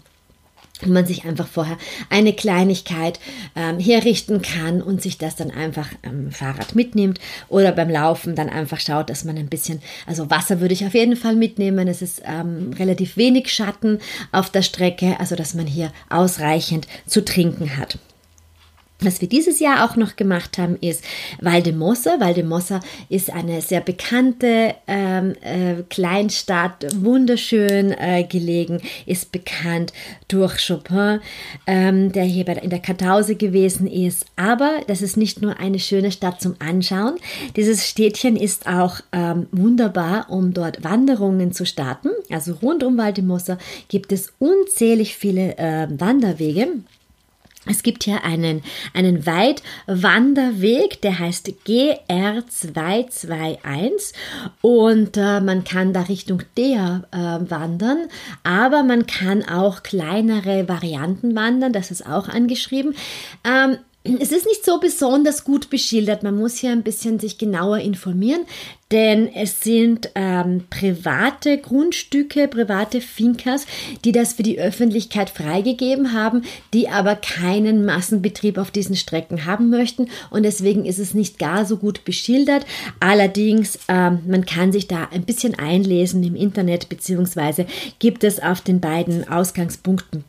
man 0.93 1.05
sich 1.05 1.25
einfach 1.25 1.47
vorher 1.47 1.77
eine 2.09 2.33
Kleinigkeit 2.33 3.19
ähm, 3.55 3.79
herrichten 3.79 4.41
kann 4.41 4.81
und 4.81 5.01
sich 5.01 5.17
das 5.17 5.35
dann 5.35 5.51
einfach 5.51 5.89
am 6.03 6.31
Fahrrad 6.31 6.75
mitnimmt 6.75 7.19
oder 7.49 7.71
beim 7.71 7.89
Laufen 7.89 8.35
dann 8.35 8.49
einfach 8.49 8.79
schaut, 8.79 9.09
dass 9.09 9.23
man 9.23 9.37
ein 9.37 9.47
bisschen, 9.47 9.81
also 10.05 10.29
Wasser 10.29 10.59
würde 10.59 10.73
ich 10.73 10.85
auf 10.85 10.93
jeden 10.93 11.15
Fall 11.15 11.35
mitnehmen. 11.35 11.87
Es 11.87 12.01
ist 12.01 12.21
ähm, 12.25 12.71
relativ 12.77 13.17
wenig 13.17 13.51
Schatten 13.51 13.99
auf 14.31 14.49
der 14.49 14.61
Strecke, 14.61 15.19
also 15.19 15.35
dass 15.35 15.53
man 15.53 15.67
hier 15.67 15.91
ausreichend 16.09 16.87
zu 17.05 17.23
trinken 17.23 17.77
hat. 17.77 17.97
Was 19.01 19.19
wir 19.19 19.27
dieses 19.27 19.59
Jahr 19.59 19.83
auch 19.83 19.97
noch 19.97 20.15
gemacht 20.15 20.57
haben, 20.57 20.77
ist 20.79 21.03
Valdemossa. 21.41 22.21
Valdemossa 22.21 22.79
ist 23.09 23.29
eine 23.29 23.61
sehr 23.61 23.81
bekannte 23.81 24.73
ähm, 24.87 25.35
äh, 25.41 25.83
Kleinstadt, 25.89 26.85
wunderschön 27.03 27.91
äh, 27.91 28.23
gelegen, 28.23 28.79
ist 29.05 29.33
bekannt 29.33 29.91
durch 30.29 30.65
Chopin, 30.65 31.19
ähm, 31.67 32.13
der 32.13 32.23
hier 32.23 32.45
bei, 32.45 32.53
in 32.53 32.69
der 32.69 32.79
Kartause 32.79 33.35
gewesen 33.35 33.85
ist. 33.85 34.27
Aber 34.37 34.79
das 34.87 35.01
ist 35.01 35.17
nicht 35.17 35.41
nur 35.41 35.59
eine 35.59 35.79
schöne 35.79 36.11
Stadt 36.13 36.39
zum 36.39 36.55
Anschauen. 36.59 37.15
Dieses 37.57 37.85
Städtchen 37.89 38.37
ist 38.37 38.65
auch 38.65 39.01
ähm, 39.11 39.47
wunderbar, 39.51 40.27
um 40.29 40.53
dort 40.53 40.85
Wanderungen 40.85 41.51
zu 41.51 41.65
starten. 41.65 42.11
Also 42.31 42.53
rund 42.61 42.81
um 42.81 42.97
Valdemossa 42.97 43.57
gibt 43.89 44.13
es 44.13 44.31
unzählig 44.39 45.17
viele 45.17 45.57
äh, 45.57 45.87
Wanderwege. 45.89 46.69
Es 47.65 47.83
gibt 47.83 48.03
hier 48.03 48.23
einen, 48.23 48.63
einen 48.93 49.25
Weitwanderweg, 49.25 51.01
der 51.01 51.19
heißt 51.19 51.51
GR221 51.65 54.13
und 54.61 55.17
äh, 55.17 55.41
man 55.41 55.63
kann 55.63 55.93
da 55.93 56.01
Richtung 56.01 56.43
Dea 56.57 57.03
äh, 57.11 57.17
wandern, 57.49 58.07
aber 58.43 58.83
man 58.83 59.07
kann 59.07 59.43
auch 59.43 59.81
kleinere 59.83 60.69
Varianten 60.69 61.35
wandern, 61.35 61.73
das 61.73 61.91
ist 61.91 62.05
auch 62.05 62.29
angeschrieben. 62.29 62.95
Ähm, 63.43 63.77
es 64.05 64.31
ist 64.31 64.45
nicht 64.45 64.63
so 64.63 64.79
besonders 64.79 65.43
gut 65.43 65.69
beschildert. 65.69 66.21
Man 66.21 66.35
muss 66.35 66.57
hier 66.57 66.71
ein 66.71 66.83
bisschen 66.83 67.19
sich 67.19 67.39
genauer 67.39 67.79
informieren, 67.79 68.41
denn 68.91 69.33
es 69.33 69.61
sind 69.61 70.11
ähm, 70.13 70.65
private 70.69 71.57
Grundstücke, 71.57 72.47
private 72.47 73.01
Fincas, 73.01 73.65
die 74.03 74.11
das 74.11 74.33
für 74.33 74.43
die 74.43 74.59
Öffentlichkeit 74.59 75.31
freigegeben 75.31 76.13
haben, 76.13 76.43
die 76.73 76.87
aber 76.87 77.15
keinen 77.15 77.83
Massenbetrieb 77.83 78.59
auf 78.59 78.69
diesen 78.69 78.95
Strecken 78.95 79.45
haben 79.45 79.71
möchten 79.71 80.09
und 80.29 80.43
deswegen 80.43 80.85
ist 80.85 80.99
es 80.99 81.15
nicht 81.15 81.39
gar 81.39 81.65
so 81.65 81.77
gut 81.77 82.05
beschildert. 82.05 82.65
Allerdings, 82.99 83.79
ähm, 83.87 84.19
man 84.27 84.45
kann 84.45 84.71
sich 84.71 84.87
da 84.87 85.09
ein 85.11 85.23
bisschen 85.23 85.55
einlesen 85.55 86.23
im 86.23 86.35
Internet 86.35 86.89
beziehungsweise 86.89 87.65
gibt 87.97 88.23
es 88.23 88.39
auf 88.39 88.61
den 88.61 88.79
beiden 88.79 89.27
Ausgangspunkten 89.27 90.23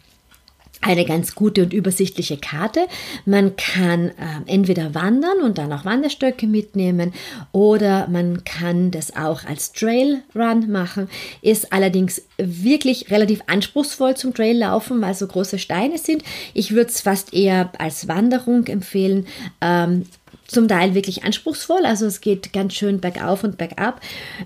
eine 0.87 1.05
ganz 1.05 1.35
gute 1.35 1.62
und 1.62 1.73
übersichtliche 1.73 2.37
Karte. 2.37 2.87
Man 3.25 3.57
kann 3.57 4.11
äh, 4.11 4.12
entweder 4.47 4.95
wandern 4.95 5.40
und 5.43 5.59
dann 5.59 5.73
auch 5.73 5.85
Wanderstöcke 5.85 6.47
mitnehmen 6.47 7.12
oder 7.52 8.09
man 8.09 8.45
kann 8.45 8.90
das 8.90 9.16
auch 9.16 9.45
als 9.45 9.73
Trail 9.73 10.23
Run 10.35 10.71
machen. 10.71 11.09
Ist 11.43 11.73
allerdings 11.73 12.23
wirklich 12.38 13.11
relativ 13.11 13.40
anspruchsvoll 13.47 14.16
zum 14.16 14.35
Trail 14.35 14.59
laufen, 14.59 15.00
weil 15.00 15.14
so 15.14 15.26
große 15.26 15.59
Steine 15.59 15.99
sind. 15.99 16.23
Ich 16.55 16.73
würde 16.73 16.90
es 16.90 17.00
fast 17.00 17.35
eher 17.35 17.73
als 17.78 18.09
Wanderung 18.09 18.66
empfehlen. 18.66 19.26
Ähm, 19.61 20.05
zum 20.49 20.69
Teil 20.69 20.95
wirklich 20.95 21.25
anspruchsvoll, 21.25 21.85
also 21.85 22.07
es 22.07 22.21
geht 22.21 22.53
ganz 22.53 22.75
schön 22.75 23.00
bergauf 23.00 23.45
und 23.45 23.59
bergab, 23.59 24.00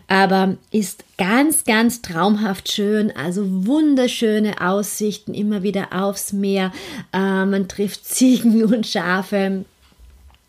aber 0.09 0.57
ist 0.71 1.05
ganz, 1.19 1.65
ganz 1.65 2.03
traumhaft 2.03 2.73
schön, 2.73 3.15
also 3.15 3.45
wunderschöne 3.67 4.61
Aussichten 4.61 5.35
immer 5.35 5.63
wieder 5.63 5.89
aufs 5.93 6.33
Meer, 6.33 6.73
äh, 7.13 7.45
man 7.45 7.69
trifft 7.69 8.05
Ziegen 8.07 8.65
und 8.73 8.87
Schafe, 8.87 9.65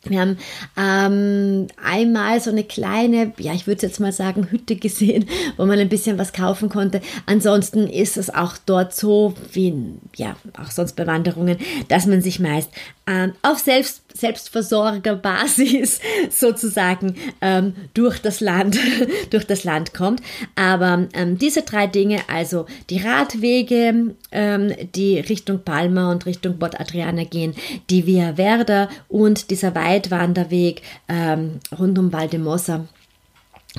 wir 0.03 0.19
haben 0.19 0.37
ähm, 0.77 1.67
einmal 1.83 2.39
so 2.41 2.49
eine 2.49 2.63
kleine, 2.63 3.33
ja, 3.37 3.53
ich 3.53 3.67
würde 3.67 3.85
jetzt 3.85 3.99
mal 3.99 4.11
sagen, 4.11 4.47
Hütte 4.49 4.75
gesehen, 4.75 5.27
wo 5.57 5.65
man 5.65 5.79
ein 5.79 5.89
bisschen 5.89 6.17
was 6.17 6.33
kaufen 6.33 6.69
konnte. 6.69 7.01
Ansonsten 7.27 7.87
ist 7.87 8.17
es 8.17 8.33
auch 8.33 8.57
dort 8.65 8.95
so, 8.95 9.35
wie 9.53 9.73
ja, 10.15 10.35
auch 10.59 10.71
sonst 10.71 10.95
bei 10.95 11.05
Wanderungen, 11.05 11.57
dass 11.87 12.07
man 12.07 12.21
sich 12.21 12.39
meist 12.39 12.71
ähm, 13.05 13.33
auf 13.43 13.59
Selbst, 13.59 14.00
Selbstversorgerbasis 14.13 15.99
sozusagen 16.29 17.15
ähm, 17.41 17.73
durch 17.93 18.19
das 18.19 18.39
Land, 18.39 18.77
durch 19.29 19.45
das 19.45 19.63
Land 19.63 19.93
kommt. 19.93 20.21
Aber 20.55 21.07
ähm, 21.13 21.37
diese 21.37 21.63
drei 21.63 21.87
Dinge, 21.87 22.21
also 22.27 22.65
die 22.89 23.01
Radwege, 23.01 24.15
ähm, 24.31 24.73
die 24.95 25.19
Richtung 25.19 25.63
Palma 25.63 26.11
und 26.11 26.25
Richtung 26.25 26.57
Bot 26.57 26.79
Adriana 26.79 27.23
gehen, 27.23 27.55
die 27.89 28.05
Via 28.05 28.35
Verda 28.35 28.89
und 29.07 29.49
dieser 29.49 29.75
Weitwanderweg 29.75 30.81
ähm, 31.07 31.59
rund 31.77 31.97
um 31.99 32.13
Valdemossa, 32.13 32.85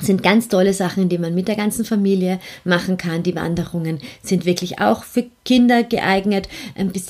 sind 0.01 0.23
ganz 0.23 0.47
tolle 0.47 0.73
Sachen, 0.73 1.07
die 1.07 1.19
man 1.19 1.35
mit 1.35 1.47
der 1.47 1.55
ganzen 1.55 1.85
Familie 1.85 2.39
machen 2.63 2.97
kann. 2.97 3.21
Die 3.21 3.35
Wanderungen 3.35 3.99
sind 4.23 4.45
wirklich 4.45 4.79
auch 4.79 5.03
für 5.03 5.25
Kinder 5.45 5.83
geeignet, 5.83 6.49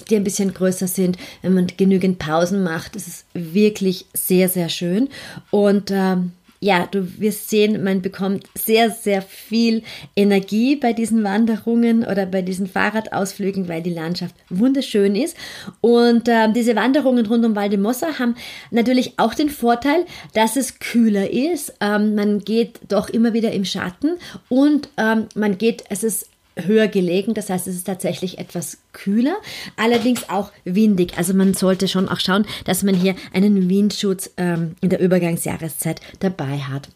die 0.10 0.16
ein 0.16 0.24
bisschen 0.24 0.54
größer 0.54 0.88
sind, 0.88 1.18
wenn 1.42 1.54
man 1.54 1.68
genügend 1.78 2.20
Pausen 2.20 2.62
macht. 2.64 2.96
Das 2.96 3.08
ist 3.08 3.26
wirklich 3.34 4.06
sehr, 4.14 4.50
sehr 4.50 4.68
schön. 4.68 5.10
Und 5.50 5.92
ähm, 5.92 6.34
ja, 6.64 6.88
du 6.90 7.20
wirst 7.20 7.50
sehen, 7.50 7.84
man 7.84 8.02
bekommt 8.02 8.46
sehr, 8.56 8.90
sehr 8.90 9.22
viel 9.22 9.84
Energie 10.16 10.78
bei 10.78 10.94
diesen 10.94 11.22
Wanderungen 11.22 12.06
oder 12.06 12.26
bei 12.26 12.42
diesen 12.42 12.68
Fahrradausflügen, 12.68 13.68
weil 13.68 13.82
die 13.82 13.94
Landschaft 13.94 14.34
wunderschön 14.50 15.18
ist. 15.18 15.36
Und 15.82 16.30
äh, 16.30 16.54
diese 16.54 16.78
Wanderungen 16.78 17.26
rund 17.26 17.44
um 17.44 17.58
Valdemossa 17.58 18.18
haben 18.18 18.36
natürlich 18.72 19.20
auch 19.20 19.34
den 19.34 19.50
Vorteil, 19.50 20.06
dass 20.36 20.56
es 20.56 20.80
kühler 20.80 21.30
ist. 21.30 21.74
Ähm, 21.82 22.16
man 22.16 22.40
geht 22.40 22.80
doch 22.88 23.10
immer 23.10 23.34
wieder 23.34 23.52
im 23.52 23.66
Schatten 23.66 24.14
und 24.48 24.88
ähm, 24.96 25.28
man 25.36 25.58
geht, 25.58 25.84
es 25.90 26.04
ist 26.04 26.30
höher 26.56 26.88
gelegen. 26.88 27.34
Das 27.34 27.50
heißt, 27.50 27.68
es 27.68 27.76
ist 27.76 27.86
tatsächlich 27.86 28.40
etwas 28.40 28.78
kühler, 28.92 29.36
allerdings 29.76 30.30
auch 30.30 30.52
windig. 30.64 31.18
Also 31.18 31.34
man 31.34 31.54
sollte 31.54 31.88
schon 31.88 32.10
auch 32.10 32.20
schauen, 32.20 32.46
dass 32.66 32.84
man 32.84 32.96
hier 32.96 33.16
einen 33.34 33.70
Windschutz 33.70 34.32
ähm, 34.38 34.76
in 34.82 34.90
der 34.90 35.00
Übergangsjahreszeit 35.00 36.02
dabei 36.20 36.60
hat. 36.60 36.90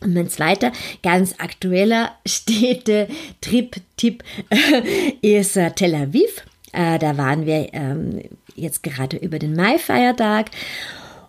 Und 0.00 0.14
mein 0.14 0.28
zweiter 0.28 0.72
ganz 1.02 1.36
aktueller 1.38 2.12
Städte-Trip-Tipp 2.26 4.24
äh, 4.50 5.38
ist 5.38 5.56
äh, 5.56 5.70
Tel 5.70 5.94
Aviv. 5.94 6.44
Äh, 6.72 6.98
da 6.98 7.16
waren 7.16 7.46
wir 7.46 7.72
ähm, 7.72 8.22
jetzt 8.54 8.82
gerade 8.82 9.16
über 9.16 9.38
den 9.38 9.54
Mai-Feiertag 9.54 10.50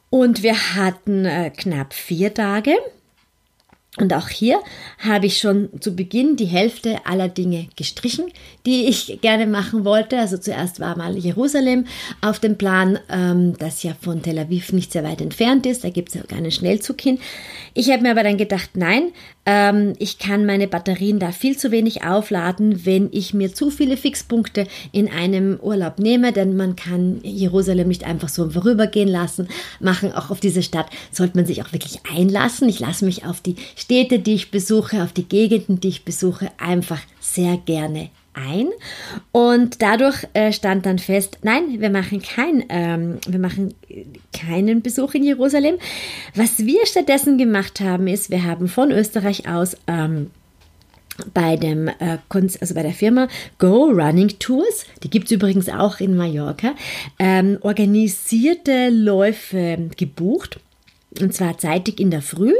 und 0.09 0.43
wir 0.43 0.75
hatten 0.75 1.25
äh, 1.25 1.51
knapp 1.51 1.93
vier 1.93 2.33
Tage. 2.33 2.75
Und 3.99 4.11
auch 4.11 4.29
hier 4.29 4.59
habe 4.97 5.27
ich 5.27 5.37
schon 5.37 5.69
zu 5.79 5.95
Beginn 5.95 6.35
die 6.35 6.45
Hälfte 6.45 7.05
aller 7.05 7.29
Dinge 7.29 7.67
gestrichen, 7.75 8.25
die 8.65 8.87
ich 8.87 9.19
gerne 9.21 9.45
machen 9.45 9.85
wollte. 9.85 10.17
Also 10.17 10.37
zuerst 10.37 10.79
war 10.79 10.97
mal 10.97 11.15
Jerusalem 11.15 11.85
auf 12.19 12.39
dem 12.39 12.57
Plan, 12.57 12.97
ähm, 13.07 13.55
das 13.59 13.83
ja 13.83 13.93
von 14.01 14.23
Tel 14.23 14.39
Aviv 14.39 14.73
nicht 14.73 14.91
sehr 14.91 15.03
weit 15.03 15.21
entfernt 15.21 15.67
ist. 15.67 15.83
Da 15.83 15.91
gibt 15.91 16.09
es 16.09 16.15
ja 16.15 16.21
auch 16.23 16.35
einen 16.35 16.49
Schnellzug 16.49 16.99
hin. 17.01 17.19
Ich 17.75 17.91
habe 17.91 18.01
mir 18.01 18.11
aber 18.11 18.23
dann 18.23 18.37
gedacht, 18.37 18.71
nein, 18.73 19.11
ähm, 19.45 19.93
ich 19.99 20.17
kann 20.17 20.45
meine 20.45 20.67
Batterien 20.67 21.19
da 21.19 21.31
viel 21.31 21.57
zu 21.57 21.69
wenig 21.69 22.03
aufladen, 22.03 22.85
wenn 22.85 23.09
ich 23.11 23.33
mir 23.33 23.53
zu 23.53 23.69
viele 23.69 23.97
Fixpunkte 23.97 24.67
in 24.91 25.07
einem 25.09 25.59
Urlaub 25.61 25.99
nehme, 25.99 26.31
denn 26.31 26.55
man 26.55 26.75
kann 26.75 27.19
Jerusalem 27.23 27.89
nicht 27.89 28.05
einfach 28.05 28.29
so 28.29 28.49
vorübergehen 28.49 29.09
lassen. 29.09 29.49
Machen 29.79 30.13
auch 30.13 30.29
auf 30.29 30.39
diese 30.39 30.63
Stadt 30.63 30.87
sollte 31.11 31.37
man 31.37 31.45
sich 31.45 31.61
auch 31.61 31.73
wirklich 31.73 31.99
einlassen. 32.11 32.69
Ich 32.69 32.79
lasse 32.79 33.05
mich 33.05 33.25
auf 33.25 33.41
die 33.41 33.55
Städte, 33.83 34.19
die 34.19 34.35
ich 34.35 34.49
besuche, 34.49 35.03
auf 35.03 35.11
die 35.11 35.27
Gegenden, 35.27 35.79
die 35.81 35.89
ich 35.89 36.05
besuche, 36.05 36.49
einfach 36.57 37.01
sehr 37.19 37.57
gerne 37.57 38.09
ein 38.33 38.69
und 39.33 39.81
dadurch 39.81 40.25
äh, 40.33 40.51
stand 40.51 40.85
dann 40.85 40.97
fest, 40.97 41.39
nein, 41.43 41.79
wir 41.81 41.89
machen 41.89 42.21
kein, 42.21 42.63
ähm, 42.69 43.19
wir 43.27 43.39
machen 43.39 43.75
keinen 44.33 44.81
Besuch 44.81 45.13
in 45.13 45.23
Jerusalem. 45.23 45.75
Was 46.33 46.59
wir 46.59 46.85
stattdessen 46.85 47.37
gemacht 47.37 47.79
haben, 47.79 48.07
ist, 48.07 48.31
wir 48.31 48.43
haben 48.43 48.67
von 48.67 48.89
Österreich 48.89 49.47
aus 49.47 49.77
ähm, 49.87 50.31
bei 51.33 51.57
dem 51.57 51.89
äh, 51.89 52.17
also 52.31 52.73
bei 52.73 52.81
der 52.81 52.93
Firma 52.93 53.27
Go 53.59 53.85
Running 53.85 54.39
Tours, 54.39 54.85
die 55.03 55.09
gibt 55.09 55.25
es 55.25 55.31
übrigens 55.33 55.69
auch 55.69 55.99
in 55.99 56.15
Mallorca, 56.15 56.73
ähm, 57.19 57.59
organisierte 57.61 58.89
Läufe 58.89 59.89
gebucht 59.95 60.59
und 61.21 61.33
zwar 61.33 61.57
zeitig 61.57 61.99
in 61.99 62.11
der 62.11 62.21
Früh. 62.21 62.53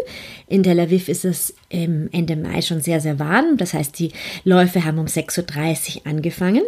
In 0.48 0.64
Tel 0.64 0.80
Aviv 0.80 1.10
ist 1.10 1.26
es 1.26 1.54
Ende 1.70 2.36
Mai 2.36 2.62
schon 2.62 2.82
sehr, 2.82 3.00
sehr 3.00 3.20
warm. 3.20 3.58
Das 3.58 3.74
heißt, 3.74 3.98
die 4.00 4.12
Läufe 4.44 4.86
haben 4.86 5.00
um 5.00 5.08
6.30 5.08 5.98
Uhr 5.98 6.08
angefangen. 6.08 6.64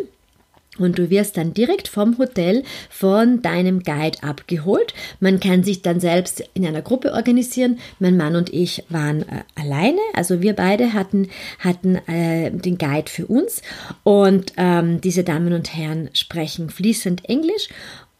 Und 0.78 1.00
du 1.00 1.10
wirst 1.10 1.38
dann 1.38 1.54
direkt 1.54 1.88
vom 1.88 2.18
Hotel 2.18 2.64
von 2.90 3.42
deinem 3.42 3.84
Guide 3.84 4.22
abgeholt. 4.24 4.94
Man 5.20 5.40
kann 5.40 5.64
sich 5.64 5.82
dann 5.82 6.00
selbst 6.00 6.44
in 6.54 6.66
einer 6.66 6.82
Gruppe 6.82 7.14
organisieren. 7.14 7.80
Mein 8.00 8.18
Mann 8.18 8.36
und 8.36 8.54
ich 8.54 8.84
waren 8.90 9.22
äh, 9.22 9.44
alleine. 9.56 10.00
Also 10.14 10.42
wir 10.42 10.54
beide 10.54 10.94
hatten, 10.94 11.30
hatten 11.60 11.96
äh, 12.08 12.52
den 12.52 12.78
Guide 12.78 13.10
für 13.10 13.26
uns. 13.26 13.62
Und 14.04 14.54
ähm, 14.58 15.00
diese 15.00 15.24
Damen 15.24 15.54
und 15.54 15.74
Herren 15.74 16.10
sprechen 16.14 16.70
fließend 16.70 17.30
Englisch 17.30 17.70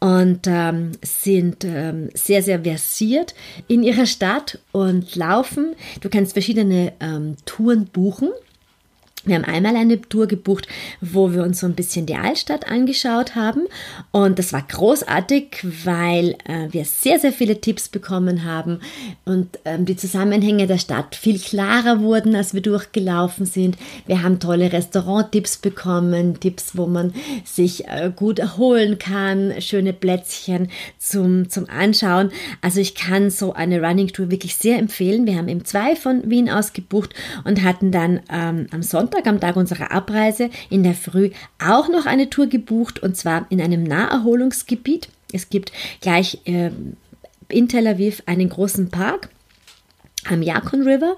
und 0.00 0.40
ähm, 0.46 0.92
sind 1.02 1.64
ähm, 1.64 2.10
sehr, 2.14 2.42
sehr 2.42 2.62
versiert 2.62 3.34
in 3.68 3.82
ihrer 3.82 4.06
Stadt 4.06 4.58
und 4.72 5.16
laufen. 5.16 5.74
Du 6.00 6.08
kannst 6.08 6.34
verschiedene 6.34 6.92
ähm, 7.00 7.36
Touren 7.44 7.86
buchen. 7.86 8.30
Wir 9.26 9.34
haben 9.34 9.44
einmal 9.44 9.76
eine 9.76 10.00
Tour 10.00 10.28
gebucht, 10.28 10.68
wo 11.00 11.32
wir 11.32 11.42
uns 11.42 11.60
so 11.60 11.66
ein 11.66 11.74
bisschen 11.74 12.06
die 12.06 12.14
Altstadt 12.14 12.68
angeschaut 12.68 13.34
haben. 13.34 13.62
Und 14.12 14.38
das 14.38 14.52
war 14.52 14.62
großartig, 14.62 15.66
weil 15.84 16.36
äh, 16.44 16.68
wir 16.70 16.84
sehr, 16.84 17.18
sehr 17.18 17.32
viele 17.32 17.60
Tipps 17.60 17.88
bekommen 17.88 18.44
haben 18.44 18.80
und 19.24 19.58
ähm, 19.64 19.84
die 19.84 19.96
Zusammenhänge 19.96 20.66
der 20.66 20.78
Stadt 20.78 21.16
viel 21.16 21.38
klarer 21.40 22.00
wurden, 22.00 22.36
als 22.36 22.54
wir 22.54 22.62
durchgelaufen 22.62 23.46
sind. 23.46 23.76
Wir 24.06 24.22
haben 24.22 24.38
tolle 24.38 24.72
Restauranttipps 24.72 25.56
bekommen, 25.56 26.38
Tipps, 26.38 26.76
wo 26.76 26.86
man 26.86 27.12
sich 27.44 27.88
äh, 27.88 28.12
gut 28.14 28.38
erholen 28.38 28.98
kann, 28.98 29.54
schöne 29.60 29.92
Plätzchen 29.92 30.70
zum, 30.98 31.48
zum 31.48 31.68
Anschauen. 31.68 32.30
Also 32.62 32.80
ich 32.80 32.94
kann 32.94 33.30
so 33.30 33.52
eine 33.52 33.82
Running 33.82 34.08
Tour 34.08 34.30
wirklich 34.30 34.54
sehr 34.54 34.78
empfehlen. 34.78 35.26
Wir 35.26 35.36
haben 35.36 35.48
eben 35.48 35.64
zwei 35.64 35.96
von 35.96 36.30
Wien 36.30 36.48
aus 36.48 36.72
gebucht 36.72 37.14
und 37.44 37.64
hatten 37.64 37.90
dann 37.90 38.20
ähm, 38.30 38.66
am 38.70 38.82
Sonntag 38.82 39.15
Sonntag, 39.16 39.26
am 39.26 39.40
Tag 39.40 39.56
unserer 39.56 39.92
Abreise, 39.92 40.50
in 40.68 40.82
der 40.82 40.94
Früh 40.94 41.30
auch 41.58 41.88
noch 41.88 42.06
eine 42.06 42.28
Tour 42.28 42.46
gebucht 42.48 43.02
und 43.02 43.16
zwar 43.16 43.46
in 43.50 43.60
einem 43.60 43.82
Naherholungsgebiet. 43.82 45.08
Es 45.32 45.48
gibt 45.48 45.72
gleich 46.00 46.40
äh, 46.44 46.70
in 47.48 47.68
Tel 47.68 47.86
Aviv 47.86 48.22
einen 48.26 48.48
großen 48.48 48.90
Park 48.90 49.30
am 50.28 50.42
Yakon 50.42 50.82
River 50.82 51.16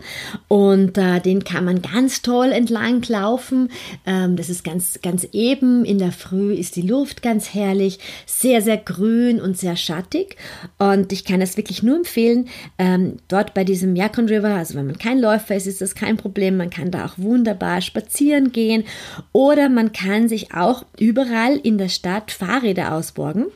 und 0.48 0.98
äh, 0.98 1.20
den 1.20 1.44
kann 1.44 1.64
man 1.64 1.82
ganz 1.82 2.22
toll 2.22 2.52
entlang 2.52 3.02
laufen. 3.08 3.70
Ähm, 4.06 4.36
das 4.36 4.48
ist 4.48 4.64
ganz, 4.64 5.00
ganz 5.02 5.26
eben. 5.32 5.84
In 5.84 5.98
der 5.98 6.12
Früh 6.12 6.52
ist 6.54 6.76
die 6.76 6.82
Luft 6.82 7.22
ganz 7.22 7.54
herrlich, 7.54 7.98
sehr, 8.26 8.62
sehr 8.62 8.76
grün 8.76 9.40
und 9.40 9.58
sehr 9.58 9.76
schattig. 9.76 10.36
Und 10.78 11.12
ich 11.12 11.24
kann 11.24 11.40
es 11.40 11.56
wirklich 11.56 11.82
nur 11.82 11.96
empfehlen, 11.96 12.48
ähm, 12.78 13.16
dort 13.28 13.54
bei 13.54 13.64
diesem 13.64 13.96
Yakon 13.96 14.26
River, 14.26 14.54
also 14.54 14.74
wenn 14.74 14.86
man 14.86 14.98
kein 14.98 15.20
Läufer 15.20 15.56
ist, 15.56 15.66
ist 15.66 15.80
das 15.80 15.94
kein 15.94 16.16
Problem. 16.16 16.56
Man 16.56 16.70
kann 16.70 16.90
da 16.90 17.06
auch 17.06 17.14
wunderbar 17.16 17.80
spazieren 17.80 18.52
gehen 18.52 18.84
oder 19.32 19.68
man 19.68 19.92
kann 19.92 20.28
sich 20.28 20.54
auch 20.54 20.84
überall 20.98 21.56
in 21.56 21.78
der 21.78 21.88
Stadt 21.88 22.30
Fahrräder 22.30 22.94
ausborgen 22.94 23.46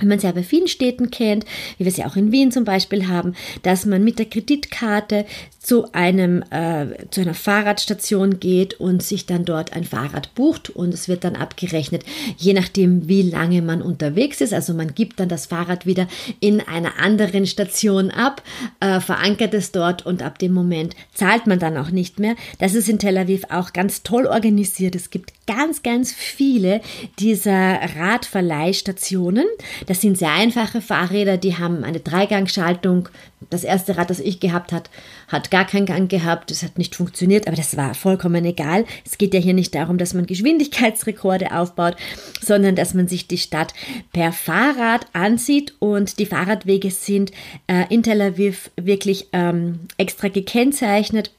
wenn 0.00 0.08
man 0.08 0.18
es 0.18 0.24
ja 0.24 0.32
bei 0.32 0.42
vielen 0.42 0.68
Städten 0.68 1.10
kennt, 1.10 1.44
wie 1.78 1.84
wir 1.84 1.92
es 1.92 1.96
ja 1.96 2.06
auch 2.06 2.16
in 2.16 2.32
Wien 2.32 2.52
zum 2.52 2.64
Beispiel 2.64 3.08
haben, 3.08 3.34
dass 3.62 3.86
man 3.86 4.02
mit 4.02 4.18
der 4.18 4.26
Kreditkarte 4.26 5.26
zu 5.60 5.92
einem 5.92 6.42
äh, 6.50 6.86
zu 7.10 7.20
einer 7.20 7.34
Fahrradstation 7.34 8.40
geht 8.40 8.80
und 8.80 9.02
sich 9.02 9.26
dann 9.26 9.44
dort 9.44 9.74
ein 9.74 9.84
Fahrrad 9.84 10.34
bucht 10.34 10.70
und 10.70 10.94
es 10.94 11.06
wird 11.06 11.22
dann 11.22 11.36
abgerechnet, 11.36 12.02
je 12.38 12.54
nachdem 12.54 13.08
wie 13.08 13.22
lange 13.22 13.60
man 13.60 13.82
unterwegs 13.82 14.40
ist. 14.40 14.54
Also 14.54 14.72
man 14.72 14.94
gibt 14.94 15.20
dann 15.20 15.28
das 15.28 15.46
Fahrrad 15.46 15.84
wieder 15.84 16.08
in 16.40 16.60
einer 16.60 16.98
anderen 16.98 17.46
Station 17.46 18.10
ab, 18.10 18.42
äh, 18.80 19.00
verankert 19.00 19.52
es 19.52 19.70
dort 19.70 20.06
und 20.06 20.22
ab 20.22 20.38
dem 20.38 20.54
Moment 20.54 20.96
zahlt 21.12 21.46
man 21.46 21.58
dann 21.58 21.76
auch 21.76 21.90
nicht 21.90 22.18
mehr. 22.18 22.36
Das 22.58 22.74
ist 22.74 22.88
in 22.88 22.98
Tel 22.98 23.18
Aviv 23.18 23.44
auch 23.50 23.74
ganz 23.74 24.02
toll 24.02 24.26
organisiert. 24.26 24.94
Es 24.94 25.10
gibt 25.10 25.32
ganz, 25.46 25.82
ganz 25.82 26.12
viele 26.12 26.80
dieser 27.18 27.80
Radverleihstationen. 27.98 29.46
Das 29.90 30.00
sind 30.00 30.16
sehr 30.16 30.30
einfache 30.30 30.80
Fahrräder, 30.80 31.36
die 31.36 31.58
haben 31.58 31.82
eine 31.82 31.98
Dreigangschaltung. 31.98 33.08
Das 33.50 33.64
erste 33.64 33.96
Rad, 33.96 34.08
das 34.08 34.20
ich 34.20 34.38
gehabt 34.38 34.70
hat, 34.70 34.88
hat 35.26 35.50
gar 35.50 35.66
keinen 35.66 35.84
Gang 35.84 36.08
gehabt. 36.08 36.52
Das 36.52 36.62
hat 36.62 36.78
nicht 36.78 36.94
funktioniert, 36.94 37.48
aber 37.48 37.56
das 37.56 37.76
war 37.76 37.94
vollkommen 37.94 38.44
egal. 38.44 38.84
Es 39.04 39.18
geht 39.18 39.34
ja 39.34 39.40
hier 39.40 39.52
nicht 39.52 39.74
darum, 39.74 39.98
dass 39.98 40.14
man 40.14 40.26
Geschwindigkeitsrekorde 40.26 41.50
aufbaut, 41.52 41.96
sondern 42.40 42.76
dass 42.76 42.94
man 42.94 43.08
sich 43.08 43.26
die 43.26 43.36
Stadt 43.36 43.74
per 44.12 44.30
Fahrrad 44.30 45.06
ansieht 45.12 45.74
und 45.80 46.20
die 46.20 46.26
Fahrradwege 46.26 46.92
sind 46.92 47.32
äh, 47.66 47.92
in 47.92 48.04
Tel 48.04 48.20
Aviv 48.20 48.70
wirklich 48.80 49.26
ähm, 49.32 49.80
extra 49.96 50.28
gekennzeichnet 50.28 51.32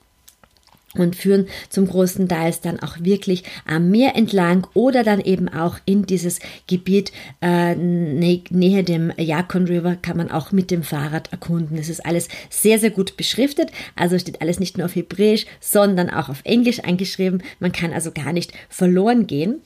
und 0.95 1.15
führen 1.15 1.47
zum 1.69 1.87
großen 1.87 2.27
Teil 2.27 2.53
dann 2.61 2.79
auch 2.81 2.97
wirklich 2.99 3.43
am 3.65 3.91
Meer 3.91 4.15
entlang 4.15 4.67
oder 4.73 5.03
dann 5.03 5.21
eben 5.21 5.47
auch 5.47 5.77
in 5.85 6.05
dieses 6.05 6.39
Gebiet 6.67 7.11
äh, 7.41 7.75
nähe 7.75 8.83
dem 8.83 9.11
Yukon 9.17 9.65
River 9.65 9.95
kann 9.95 10.17
man 10.17 10.31
auch 10.31 10.51
mit 10.51 10.71
dem 10.71 10.83
Fahrrad 10.83 11.31
erkunden. 11.31 11.77
Es 11.77 11.89
ist 11.89 12.05
alles 12.05 12.27
sehr, 12.49 12.79
sehr 12.79 12.91
gut 12.91 13.15
beschriftet, 13.17 13.71
also 13.95 14.17
steht 14.19 14.41
alles 14.41 14.59
nicht 14.59 14.77
nur 14.77 14.85
auf 14.85 14.95
Hebräisch, 14.95 15.45
sondern 15.59 16.09
auch 16.09 16.29
auf 16.29 16.41
Englisch 16.43 16.83
eingeschrieben. 16.83 17.43
Man 17.59 17.71
kann 17.71 17.93
also 17.93 18.11
gar 18.11 18.33
nicht 18.33 18.53
verloren 18.69 19.27
gehen. 19.27 19.61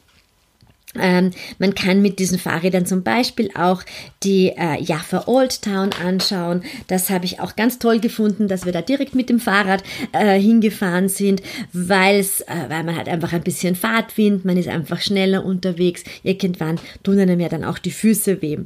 Ähm, 1.00 1.32
man 1.60 1.76
kann 1.76 2.02
mit 2.02 2.20
diesen 2.20 2.40
Fahrrädern 2.40 2.86
zum 2.86 3.04
Beispiel 3.04 3.50
auch 3.56 3.84
die 4.24 4.50
äh, 4.50 4.82
Jaffa 4.82 5.24
Old 5.28 5.62
Town 5.62 5.92
anschauen. 6.04 6.64
Das 6.88 7.10
habe 7.10 7.26
ich 7.26 7.40
auch 7.40 7.56
ganz 7.56 7.80
toll 7.80 8.00
gefunden, 8.00 8.48
dass 8.48 8.66
wir 8.66 8.72
da 8.72 8.82
direkt 8.82 9.16
mit 9.16 9.30
dem 9.30 9.40
Fahrrad 9.40 9.84
äh, 10.12 10.40
hingefahren 10.40 11.10
sind, 11.10 11.42
weil's, 11.74 12.42
äh, 12.42 12.70
weil 12.70 12.84
man 12.84 12.96
hat 12.96 13.08
einfach 13.08 13.34
ein 13.34 13.44
bisschen 13.44 13.76
Fahrtwind, 13.76 14.46
man 14.46 14.58
ist 14.58 14.70
einfach 14.70 15.02
schneller 15.02 15.46
unterwegs. 15.46 16.04
Irgendwann 16.24 16.80
tun 17.04 17.20
einem 17.20 17.40
ja 17.40 17.50
dann 17.50 17.64
auch 17.64 17.78
die 17.78 17.92
Füße 17.92 18.42
weh. 18.42 18.60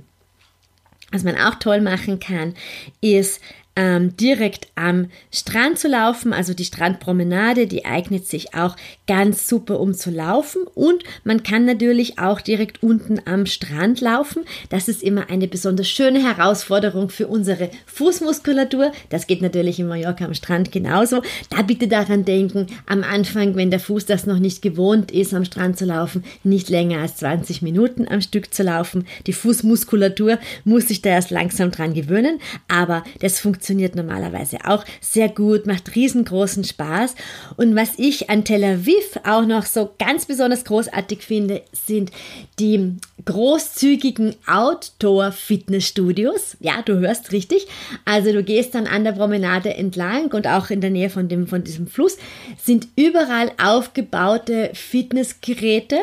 Was 1.12 1.24
man 1.24 1.38
auch 1.38 1.56
toll 1.56 1.82
machen 1.82 2.20
kann, 2.20 2.54
ist 3.02 3.42
ähm, 3.80 4.18
direkt 4.18 4.68
am 4.76 5.08
Strand 5.32 5.80
zu 5.80 5.88
laufen. 5.88 6.34
Also 6.34 6.54
die 6.54 6.66
Strandpromenade, 6.66 7.66
die 7.66 7.86
eignet 7.86 8.28
sich 8.28 8.54
auch 8.54 8.76
ganz 9.08 9.48
super, 9.48 9.80
um 9.80 9.94
zu 9.94 10.12
laufen. 10.12 10.64
Und 10.76 11.04
man 11.24 11.44
kann 11.44 11.64
natürlich 11.64 12.20
auch 12.20 12.42
direkt 12.42 12.84
unten 12.84 13.22
am 13.24 13.46
Strand 13.46 14.02
laufen. 14.02 14.44
Das 14.68 14.90
ist 14.90 15.02
immer 15.02 15.30
eine 15.30 15.48
besonders 15.48 15.88
schöne 15.88 16.22
Herausforderung 16.22 17.10
für 17.10 17.28
unsere 17.28 17.70
Fußmuskulatur. 17.86 18.92
Das 19.08 19.28
geht 19.28 19.42
natürlich 19.42 19.80
in 19.80 19.88
Mallorca 19.88 20.26
am 20.26 20.34
Strand 20.34 20.74
genauso. 20.74 21.22
Da 21.50 21.62
bitte 21.62 21.88
daran 21.88 22.26
denken, 22.26 22.68
am 22.86 23.04
Anfang, 23.04 23.56
wenn 23.56 23.72
der 23.72 23.80
Fuß 23.80 24.06
das 24.06 24.26
noch 24.26 24.40
nicht 24.40 24.62
gewohnt 24.62 25.10
ist, 25.10 25.34
am 25.34 25.46
Strand 25.46 25.78
zu 25.78 25.86
laufen, 25.86 26.26
nicht 26.44 26.68
länger 26.68 27.00
als 27.00 27.16
20 27.18 27.62
Minuten 27.62 28.10
am 28.10 28.20
Stück 28.20 28.54
zu 28.54 28.64
laufen. 28.64 29.06
Die 29.26 29.34
Fußmuskulatur 29.34 30.38
muss 30.66 30.90
sich 30.90 31.02
da 31.02 31.12
erst 31.12 31.32
langsam 31.32 31.72
dran 31.72 31.94
gewöhnen, 31.94 32.42
aber 32.68 33.06
das 33.22 33.40
funktioniert 33.40 33.69
funktioniert 33.70 33.96
normalerweise 33.96 34.58
auch 34.66 34.84
sehr 35.00 35.30
gut, 35.30 35.68
macht 35.68 35.96
riesengroßen 35.96 36.64
Spaß. 36.64 37.14
Und 37.56 37.76
was 37.76 37.92
ich 37.98 38.32
an 38.32 38.44
Tel 38.44 38.64
Aviv 38.64 39.20
auch 39.24 39.46
noch 39.46 39.68
so 39.68 39.92
ganz 40.00 40.26
besonders 40.26 40.66
großartig 40.66 41.22
finde, 41.22 41.62
sind 41.72 42.10
die 42.58 42.96
großzügigen 43.26 44.36
Outdoor-Fitnessstudios. 44.48 46.58
Ja, 46.60 46.82
du 46.82 46.98
hörst 46.98 47.32
richtig. 47.32 47.68
Also 48.06 48.32
du 48.32 48.44
gehst 48.44 48.74
dann 48.74 48.88
an 48.88 49.04
der 49.04 49.12
Promenade 49.12 49.76
entlang 49.76 50.32
und 50.32 50.48
auch 50.48 50.72
in 50.72 50.82
der 50.82 50.90
Nähe 50.90 51.12
von, 51.12 51.28
dem, 51.28 51.46
von 51.46 51.64
diesem 51.64 51.86
Fluss 51.86 52.18
sind 52.58 52.88
überall 52.96 53.52
aufgebaute 53.62 54.72
Fitnessgeräte 54.74 55.98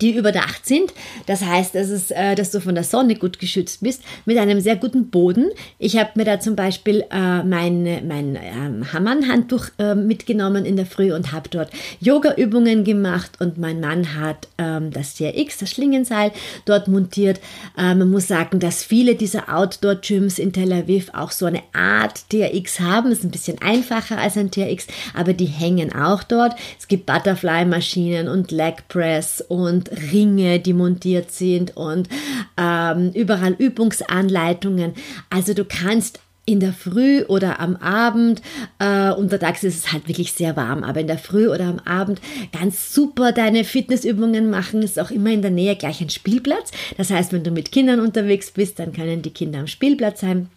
die 0.00 0.16
überdacht 0.16 0.66
sind. 0.66 0.92
Das 1.26 1.44
heißt, 1.44 1.74
dass, 1.74 1.90
es, 1.90 2.10
äh, 2.10 2.34
dass 2.34 2.50
du 2.50 2.60
von 2.60 2.74
der 2.74 2.82
Sonne 2.84 3.14
gut 3.14 3.38
geschützt 3.38 3.80
bist, 3.82 4.02
mit 4.24 4.36
einem 4.36 4.60
sehr 4.60 4.76
guten 4.76 5.10
Boden. 5.10 5.50
Ich 5.78 5.96
habe 5.96 6.10
mir 6.16 6.24
da 6.24 6.40
zum 6.40 6.56
Beispiel 6.56 7.04
äh, 7.10 7.42
mein, 7.44 7.84
mein 8.06 8.36
ähm, 8.36 8.92
Hammern-Handtuch 8.92 9.66
äh, 9.78 9.94
mitgenommen 9.94 10.64
in 10.64 10.76
der 10.76 10.86
Früh 10.86 11.12
und 11.12 11.32
habe 11.32 11.48
dort 11.48 11.70
Yoga-Übungen 12.00 12.82
gemacht 12.82 13.32
und 13.38 13.58
mein 13.58 13.80
Mann 13.80 14.14
hat 14.16 14.48
ähm, 14.58 14.90
das 14.90 15.14
TRX, 15.14 15.58
das 15.58 15.70
Schlingenseil, 15.70 16.32
dort 16.64 16.88
montiert. 16.88 17.40
Äh, 17.78 17.94
man 17.94 18.10
muss 18.10 18.26
sagen, 18.26 18.58
dass 18.58 18.82
viele 18.82 19.14
dieser 19.14 19.56
Outdoor-Gyms 19.56 20.40
in 20.40 20.52
Tel 20.52 20.72
Aviv 20.72 21.10
auch 21.14 21.30
so 21.30 21.46
eine 21.46 21.62
Art 21.72 22.28
TRX 22.28 22.80
haben. 22.80 23.10
Das 23.10 23.20
ist 23.20 23.24
ein 23.24 23.30
bisschen 23.30 23.62
einfacher 23.62 24.18
als 24.18 24.36
ein 24.36 24.50
TRX, 24.50 24.88
aber 25.14 25.32
die 25.32 25.46
hängen 25.46 25.94
auch 25.94 26.24
dort. 26.24 26.54
Es 26.78 26.88
gibt 26.88 27.06
Butterfly-Maschinen 27.06 28.28
und 28.28 28.50
Leg 28.50 28.88
Press 28.88 29.44
und 29.46 29.75
und 29.76 29.90
Ringe, 30.12 30.58
die 30.58 30.72
montiert 30.72 31.30
sind 31.30 31.76
und 31.76 32.08
ähm, 32.56 33.10
überall 33.14 33.52
Übungsanleitungen. 33.52 34.94
Also 35.30 35.54
du 35.54 35.64
kannst 35.64 36.20
in 36.46 36.60
der 36.60 36.72
Früh 36.72 37.24
oder 37.24 37.58
am 37.58 37.74
Abend, 37.76 38.40
äh, 38.78 39.10
untertags 39.10 39.64
ist 39.64 39.84
es 39.84 39.92
halt 39.92 40.06
wirklich 40.08 40.32
sehr 40.32 40.56
warm, 40.56 40.84
aber 40.84 41.00
in 41.00 41.08
der 41.08 41.18
Früh 41.18 41.48
oder 41.48 41.64
am 41.64 41.80
Abend 41.80 42.20
ganz 42.52 42.94
super 42.94 43.32
deine 43.32 43.64
Fitnessübungen 43.64 44.48
machen. 44.48 44.82
Ist 44.82 44.98
auch 44.98 45.10
immer 45.10 45.30
in 45.30 45.42
der 45.42 45.50
Nähe 45.50 45.74
gleich 45.74 46.00
ein 46.00 46.08
Spielplatz. 46.08 46.70
Das 46.96 47.10
heißt, 47.10 47.32
wenn 47.32 47.42
du 47.42 47.50
mit 47.50 47.72
Kindern 47.72 47.98
unterwegs 47.98 48.52
bist, 48.52 48.78
dann 48.78 48.92
können 48.92 49.22
die 49.22 49.30
Kinder 49.30 49.58
am 49.58 49.66
Spielplatz 49.66 50.20
sein. 50.20 50.48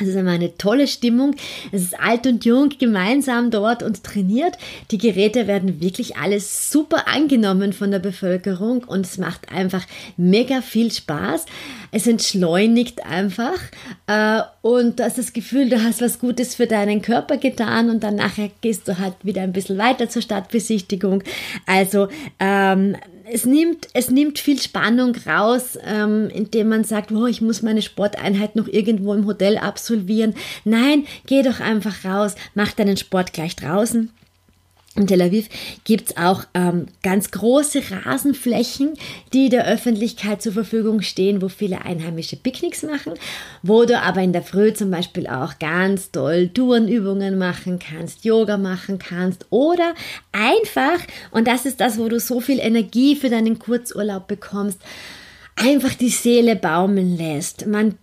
Es 0.00 0.08
ist 0.08 0.14
immer 0.14 0.32
eine 0.32 0.56
tolle 0.56 0.86
Stimmung. 0.86 1.34
Es 1.72 1.82
ist 1.82 1.98
alt 1.98 2.26
und 2.26 2.44
jung 2.44 2.70
gemeinsam 2.78 3.50
dort 3.50 3.82
und 3.82 4.04
trainiert. 4.04 4.56
Die 4.90 4.98
Geräte 4.98 5.46
werden 5.46 5.80
wirklich 5.80 6.16
alles 6.16 6.70
super 6.70 7.08
angenommen 7.08 7.72
von 7.72 7.90
der 7.90 7.98
Bevölkerung 7.98 8.84
und 8.84 9.06
es 9.06 9.18
macht 9.18 9.52
einfach 9.52 9.84
mega 10.16 10.60
viel 10.60 10.92
Spaß. 10.92 11.46
Es 11.90 12.06
entschleunigt 12.06 13.04
einfach 13.04 13.58
äh, 14.06 14.42
und 14.62 14.98
du 14.98 15.04
hast 15.04 15.18
das 15.18 15.32
Gefühl, 15.32 15.68
du 15.68 15.82
hast 15.82 16.02
was 16.02 16.18
Gutes 16.18 16.54
für 16.54 16.66
deinen 16.66 17.02
Körper 17.02 17.36
getan 17.36 17.90
und 17.90 18.02
dann 18.02 18.16
nachher 18.16 18.50
gehst 18.60 18.88
du 18.88 18.98
halt 18.98 19.14
wieder 19.22 19.42
ein 19.42 19.52
bisschen 19.52 19.78
weiter 19.78 20.08
zur 20.08 20.22
Stadtbesichtigung. 20.22 21.22
Also 21.66 22.08
ähm, 22.38 22.96
es 23.30 23.44
nimmt, 23.44 23.88
es 23.94 24.10
nimmt 24.10 24.38
viel 24.38 24.60
Spannung 24.60 25.14
raus, 25.26 25.78
ähm, 25.84 26.30
indem 26.32 26.68
man 26.68 26.84
sagt, 26.84 27.12
oh, 27.12 27.26
ich 27.26 27.40
muss 27.40 27.62
meine 27.62 27.82
Sporteinheit 27.82 28.56
noch 28.56 28.68
irgendwo 28.68 29.14
im 29.14 29.26
Hotel 29.26 29.58
absolvieren. 29.58 30.34
Nein, 30.64 31.06
geh 31.26 31.42
doch 31.42 31.60
einfach 31.60 32.04
raus, 32.04 32.34
mach 32.54 32.72
deinen 32.72 32.96
Sport 32.96 33.32
gleich 33.32 33.56
draußen. 33.56 34.10
In 34.98 35.06
Tel 35.06 35.22
Aviv 35.22 35.48
gibt 35.84 36.10
es 36.10 36.16
auch 36.16 36.42
ähm, 36.54 36.86
ganz 37.04 37.30
große 37.30 37.82
Rasenflächen, 38.04 38.94
die 39.32 39.48
der 39.48 39.64
Öffentlichkeit 39.64 40.42
zur 40.42 40.52
Verfügung 40.52 41.02
stehen, 41.02 41.40
wo 41.40 41.48
viele 41.48 41.84
Einheimische 41.84 42.34
Picknicks 42.34 42.82
machen, 42.82 43.14
wo 43.62 43.84
du 43.84 44.00
aber 44.00 44.22
in 44.22 44.32
der 44.32 44.42
Früh 44.42 44.72
zum 44.72 44.90
Beispiel 44.90 45.28
auch 45.28 45.60
ganz 45.60 46.10
toll 46.10 46.48
Tourenübungen 46.48 47.38
machen 47.38 47.78
kannst, 47.78 48.24
Yoga 48.24 48.58
machen 48.58 48.98
kannst 48.98 49.46
oder 49.50 49.94
einfach, 50.32 50.98
und 51.30 51.46
das 51.46 51.64
ist 51.64 51.80
das, 51.80 51.96
wo 51.96 52.08
du 52.08 52.18
so 52.18 52.40
viel 52.40 52.58
Energie 52.58 53.14
für 53.14 53.30
deinen 53.30 53.60
Kurzurlaub 53.60 54.26
bekommst, 54.26 54.80
einfach 55.54 55.94
die 55.94 56.10
Seele 56.10 56.56
baumeln 56.56 57.16
lässt. 57.16 57.68
Man 57.68 57.94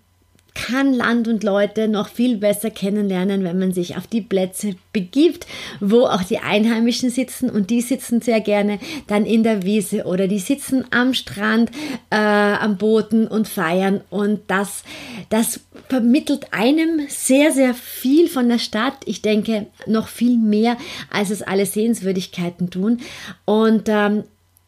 kann 0.55 0.93
Land 0.93 1.27
und 1.27 1.43
Leute 1.43 1.87
noch 1.87 2.07
viel 2.07 2.37
besser 2.37 2.71
kennenlernen, 2.71 3.43
wenn 3.43 3.59
man 3.59 3.73
sich 3.73 3.97
auf 3.97 4.07
die 4.07 4.21
Plätze 4.21 4.75
begibt, 4.93 5.45
wo 5.79 6.05
auch 6.05 6.23
die 6.23 6.39
Einheimischen 6.39 7.09
sitzen 7.11 7.49
und 7.49 7.69
die 7.69 7.81
sitzen 7.81 8.21
sehr 8.21 8.39
gerne 8.39 8.79
dann 9.05 9.25
in 9.25 9.43
der 9.43 9.63
Wiese 9.63 10.05
oder 10.05 10.27
die 10.27 10.39
sitzen 10.39 10.85
am 10.91 11.13
Strand, 11.13 11.69
äh, 12.09 12.15
am 12.15 12.77
Boden 12.77 13.27
und 13.27 13.47
feiern 13.47 14.01
und 14.09 14.41
das, 14.47 14.83
das 15.29 15.59
vermittelt 15.89 16.53
einem 16.53 17.01
sehr, 17.09 17.51
sehr 17.51 17.75
viel 17.75 18.29
von 18.29 18.49
der 18.49 18.59
Stadt. 18.59 18.95
Ich 19.05 19.21
denke 19.21 19.67
noch 19.85 20.07
viel 20.07 20.37
mehr, 20.37 20.77
als 21.11 21.29
es 21.29 21.41
alle 21.41 21.65
Sehenswürdigkeiten 21.65 22.69
tun 22.69 23.01
und 23.43 23.83
ähm, 23.87 24.23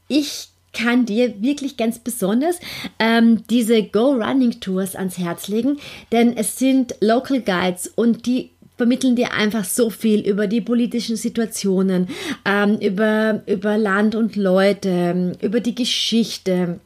ich 0.09 0.49
kann 0.73 1.05
dir 1.05 1.41
wirklich 1.41 1.77
ganz 1.77 1.99
besonders 1.99 2.59
ähm, 2.99 3.43
diese 3.49 3.83
Go 3.83 4.11
Running 4.11 4.59
Tours 4.59 4.95
ans 4.95 5.17
Herz 5.17 5.47
legen, 5.47 5.77
denn 6.11 6.35
es 6.35 6.57
sind 6.57 6.95
Local 7.01 7.41
Guides 7.41 7.87
und 7.87 8.25
die 8.25 8.51
vermitteln 8.77 9.15
dir 9.15 9.33
einfach 9.33 9.65
so 9.65 9.89
viel 9.89 10.19
über 10.19 10.47
die 10.47 10.61
politischen 10.61 11.15
Situationen, 11.15 12.09
ähm, 12.45 12.77
über, 12.77 13.41
über 13.47 13.77
Land 13.77 14.13
und 14.13 14.35
Leute, 14.35 15.33
über 15.41 15.59
die 15.59 15.75
Geschichte 15.75 16.79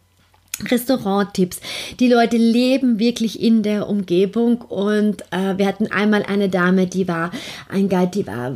Restauranttipps. 0.70 1.60
Die 2.00 2.08
Leute 2.08 2.38
leben 2.38 3.00
wirklich 3.00 3.42
in 3.42 3.64
der 3.64 3.90
Umgebung 3.90 4.62
und 4.62 5.22
äh, 5.32 5.58
wir 5.58 5.66
hatten 5.66 5.88
einmal 5.88 6.24
eine 6.24 6.50
Dame, 6.50 6.88
die 6.88 7.08
war 7.08 7.32
ein 7.70 7.90
Guide, 7.90 8.12
die 8.14 8.28
war 8.28 8.54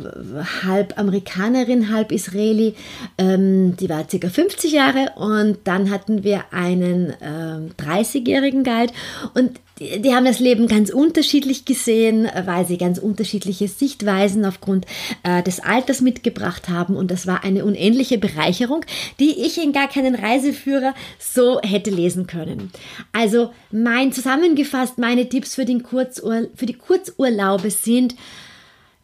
halb 0.64 0.98
Amerikanerin, 1.00 1.92
halb 1.92 2.12
Israeli, 2.12 2.76
ähm, 3.18 3.76
die 3.78 3.90
war 3.90 4.04
ca. 4.04 4.30
50 4.30 4.72
Jahre 4.72 5.14
und 5.16 5.60
dann 5.64 5.90
hatten 5.90 6.24
wir 6.24 6.44
einen 6.52 7.14
ähm, 7.22 7.72
30-jährigen 7.80 8.64
Guide 8.64 8.94
und 9.34 9.60
die, 9.80 10.02
die, 10.02 10.14
haben 10.14 10.26
das 10.26 10.40
Leben 10.40 10.68
ganz 10.68 10.90
unterschiedlich 10.90 11.66
gesehen, 11.66 12.30
weil 12.46 12.66
sie 12.66 12.78
ganz 12.78 12.98
unterschiedliche 12.98 13.68
Sichtweisen 13.68 14.46
aufgrund 14.46 14.86
äh, 15.24 15.44
des 15.44 15.60
Alters 15.60 16.02
mitgebracht 16.02 16.70
haben. 16.70 16.96
Und 16.96 17.12
das 17.12 17.28
war 17.28 17.44
eine 17.44 17.66
unendliche 17.66 18.18
Bereicherung, 18.18 18.86
die 19.20 19.42
ich 19.42 19.62
in 19.62 19.74
gar 19.74 19.90
keinen 19.90 20.16
Reiseführer 20.16 20.94
so 21.20 21.60
hätte 21.62 21.90
lesen 21.90 22.28
können. 22.28 22.72
Also 23.12 23.52
mein 23.72 24.12
zusammengefasst, 24.12 24.98
meine 24.98 25.28
Tipps 25.30 25.56
für, 25.56 25.66
den 25.66 25.84
Kurzur 25.84 26.48
für 26.56 26.66
die 26.66 26.74
Kurzurlaube 26.74 27.70
sind, 27.70 28.16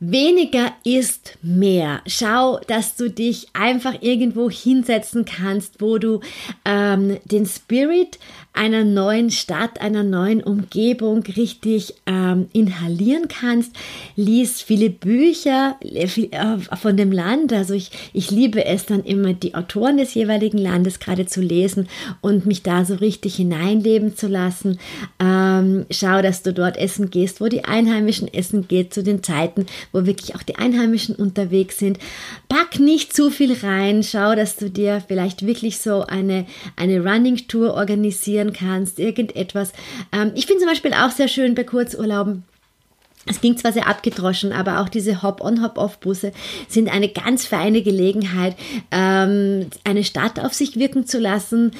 Weniger 0.03 0.73
ist 0.83 1.37
mehr. 1.43 2.01
Schau, 2.07 2.59
dass 2.65 2.95
du 2.95 3.11
dich 3.11 3.49
einfach 3.53 4.01
irgendwo 4.01 4.49
hinsetzen 4.49 5.25
kannst, 5.25 5.79
wo 5.79 5.99
du 5.99 6.21
ähm, 6.65 7.19
den 7.25 7.45
Spirit 7.45 8.17
einer 8.53 8.83
neuen 8.83 9.31
Stadt, 9.31 9.79
einer 9.79 10.03
neuen 10.03 10.43
Umgebung 10.43 11.23
richtig 11.37 11.93
ähm, 12.05 12.47
inhalieren 12.51 13.29
kannst. 13.29 13.71
Lies 14.17 14.61
viele 14.61 14.89
Bücher 14.89 15.77
äh, 15.81 16.03
äh, 16.03 16.57
von 16.75 16.97
dem 16.97 17.13
Land. 17.13 17.53
Also 17.53 17.73
ich, 17.73 17.91
ich 18.11 18.29
liebe 18.29 18.65
es 18.65 18.85
dann 18.85 19.03
immer, 19.03 19.33
die 19.33 19.55
Autoren 19.55 19.97
des 19.97 20.13
jeweiligen 20.15 20.57
Landes 20.57 20.99
gerade 20.99 21.25
zu 21.25 21.41
lesen 21.41 21.87
und 22.19 22.45
mich 22.45 22.61
da 22.61 22.83
so 22.83 22.95
richtig 22.95 23.35
hineinleben 23.35 24.17
zu 24.17 24.27
lassen. 24.27 24.79
Ähm, 25.19 25.85
schau, 25.89 26.21
dass 26.21 26.43
du 26.43 26.53
dort 26.53 26.75
essen 26.75 27.09
gehst, 27.09 27.39
wo 27.39 27.47
die 27.47 27.63
Einheimischen 27.63 28.31
essen 28.33 28.67
geht, 28.67 28.93
zu 28.93 29.01
den 29.01 29.23
Zeiten, 29.23 29.65
wo 29.93 30.05
wirklich 30.05 30.35
auch 30.35 30.43
die 30.43 30.57
Einheimischen 30.57 31.15
unterwegs 31.15 31.79
sind. 31.79 31.99
Pack 32.49 32.81
nicht 32.81 33.13
zu 33.13 33.29
viel 33.29 33.53
rein. 33.63 34.03
Schau, 34.03 34.35
dass 34.35 34.57
du 34.57 34.69
dir 34.69 35.01
vielleicht 35.07 35.45
wirklich 35.45 35.77
so 35.77 36.01
eine, 36.01 36.45
eine 36.75 37.01
Running 37.01 37.47
Tour 37.47 37.75
organisierst 37.75 38.40
organisieren 38.41 38.53
kannst, 38.53 38.99
irgendetwas. 38.99 39.73
Ähm, 40.11 40.31
ich 40.35 40.45
finde 40.45 40.61
zum 40.61 40.69
Beispiel 40.69 40.93
auch 40.93 41.11
sehr 41.11 41.27
schön 41.27 41.55
bei 41.55 41.63
Kurzurlauben, 41.63 42.43
es 43.27 43.39
ging 43.39 43.55
zwar 43.55 43.71
sehr 43.71 43.87
abgedroschen, 43.87 44.51
aber 44.51 44.79
auch 44.79 44.89
diese 44.89 45.21
Hop-on, 45.21 45.61
Hop-off-Busse 45.61 46.31
sind 46.67 46.91
eine 46.91 47.07
ganz 47.07 47.45
feine 47.45 47.83
Gelegenheit, 47.83 48.55
ähm, 48.89 49.67
eine 49.83 50.03
Stadt 50.03 50.39
auf 50.39 50.55
sich 50.55 50.77
wirken 50.77 51.05
zu 51.05 51.19
lassen, 51.19 51.71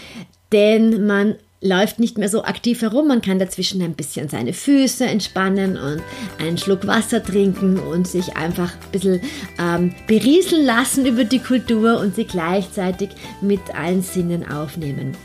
denn 0.52 1.08
man 1.08 1.36
läuft 1.60 2.00
nicht 2.00 2.20
mehr 2.20 2.30
so 2.30 2.44
aktiv 2.44 2.84
herum. 2.84 3.08
Man 3.08 3.22
kann 3.22 3.40
dazwischen 3.40 3.82
ein 3.82 3.94
bisschen 3.94 4.30
seine 4.30 4.54
Füße 4.54 5.06
entspannen 5.06 5.78
und 5.78 6.04
einen 6.40 6.60
Schluck 6.60 6.86
Wasser 6.86 7.24
trinken 7.24 7.80
und 7.80 8.08
sich 8.08 8.36
einfach 8.36 8.74
ein 8.74 8.92
bisschen 8.92 9.22
ähm, 9.60 9.96
berieseln 10.06 10.64
lassen 10.64 11.08
über 11.08 11.24
die 11.24 11.40
Kultur 11.40 12.00
und 12.00 12.16
sie 12.16 12.26
gleichzeitig 12.26 13.10
mit 13.42 13.62
allen 13.74 14.04
Sinnen 14.04 14.48
aufnehmen. 14.48 15.16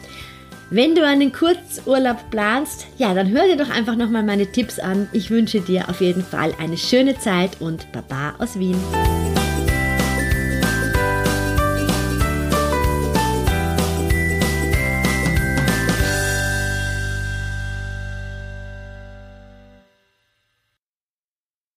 Wenn 0.71 0.97
du 0.97 1.07
einen 1.07 1.31
Kurzurlaub 1.31 2.29
planst, 2.31 2.89
ja, 2.99 3.15
dann 3.15 3.31
hör 3.31 3.45
dir 3.47 3.57
doch 3.57 3.71
einfach 3.71 3.95
nochmal 3.95 4.25
meine 4.25 4.51
Tipps 4.51 4.81
an. 4.81 5.09
Ich 5.13 5.31
wünsche 5.31 5.61
dir 5.61 5.89
auf 5.89 6.01
jeden 6.01 6.25
Fall 6.25 6.55
eine 6.59 6.77
schöne 6.77 7.17
Zeit 7.17 7.61
und 7.61 7.93
Baba 7.93 8.35
aus 8.39 8.59
Wien. 8.59 8.77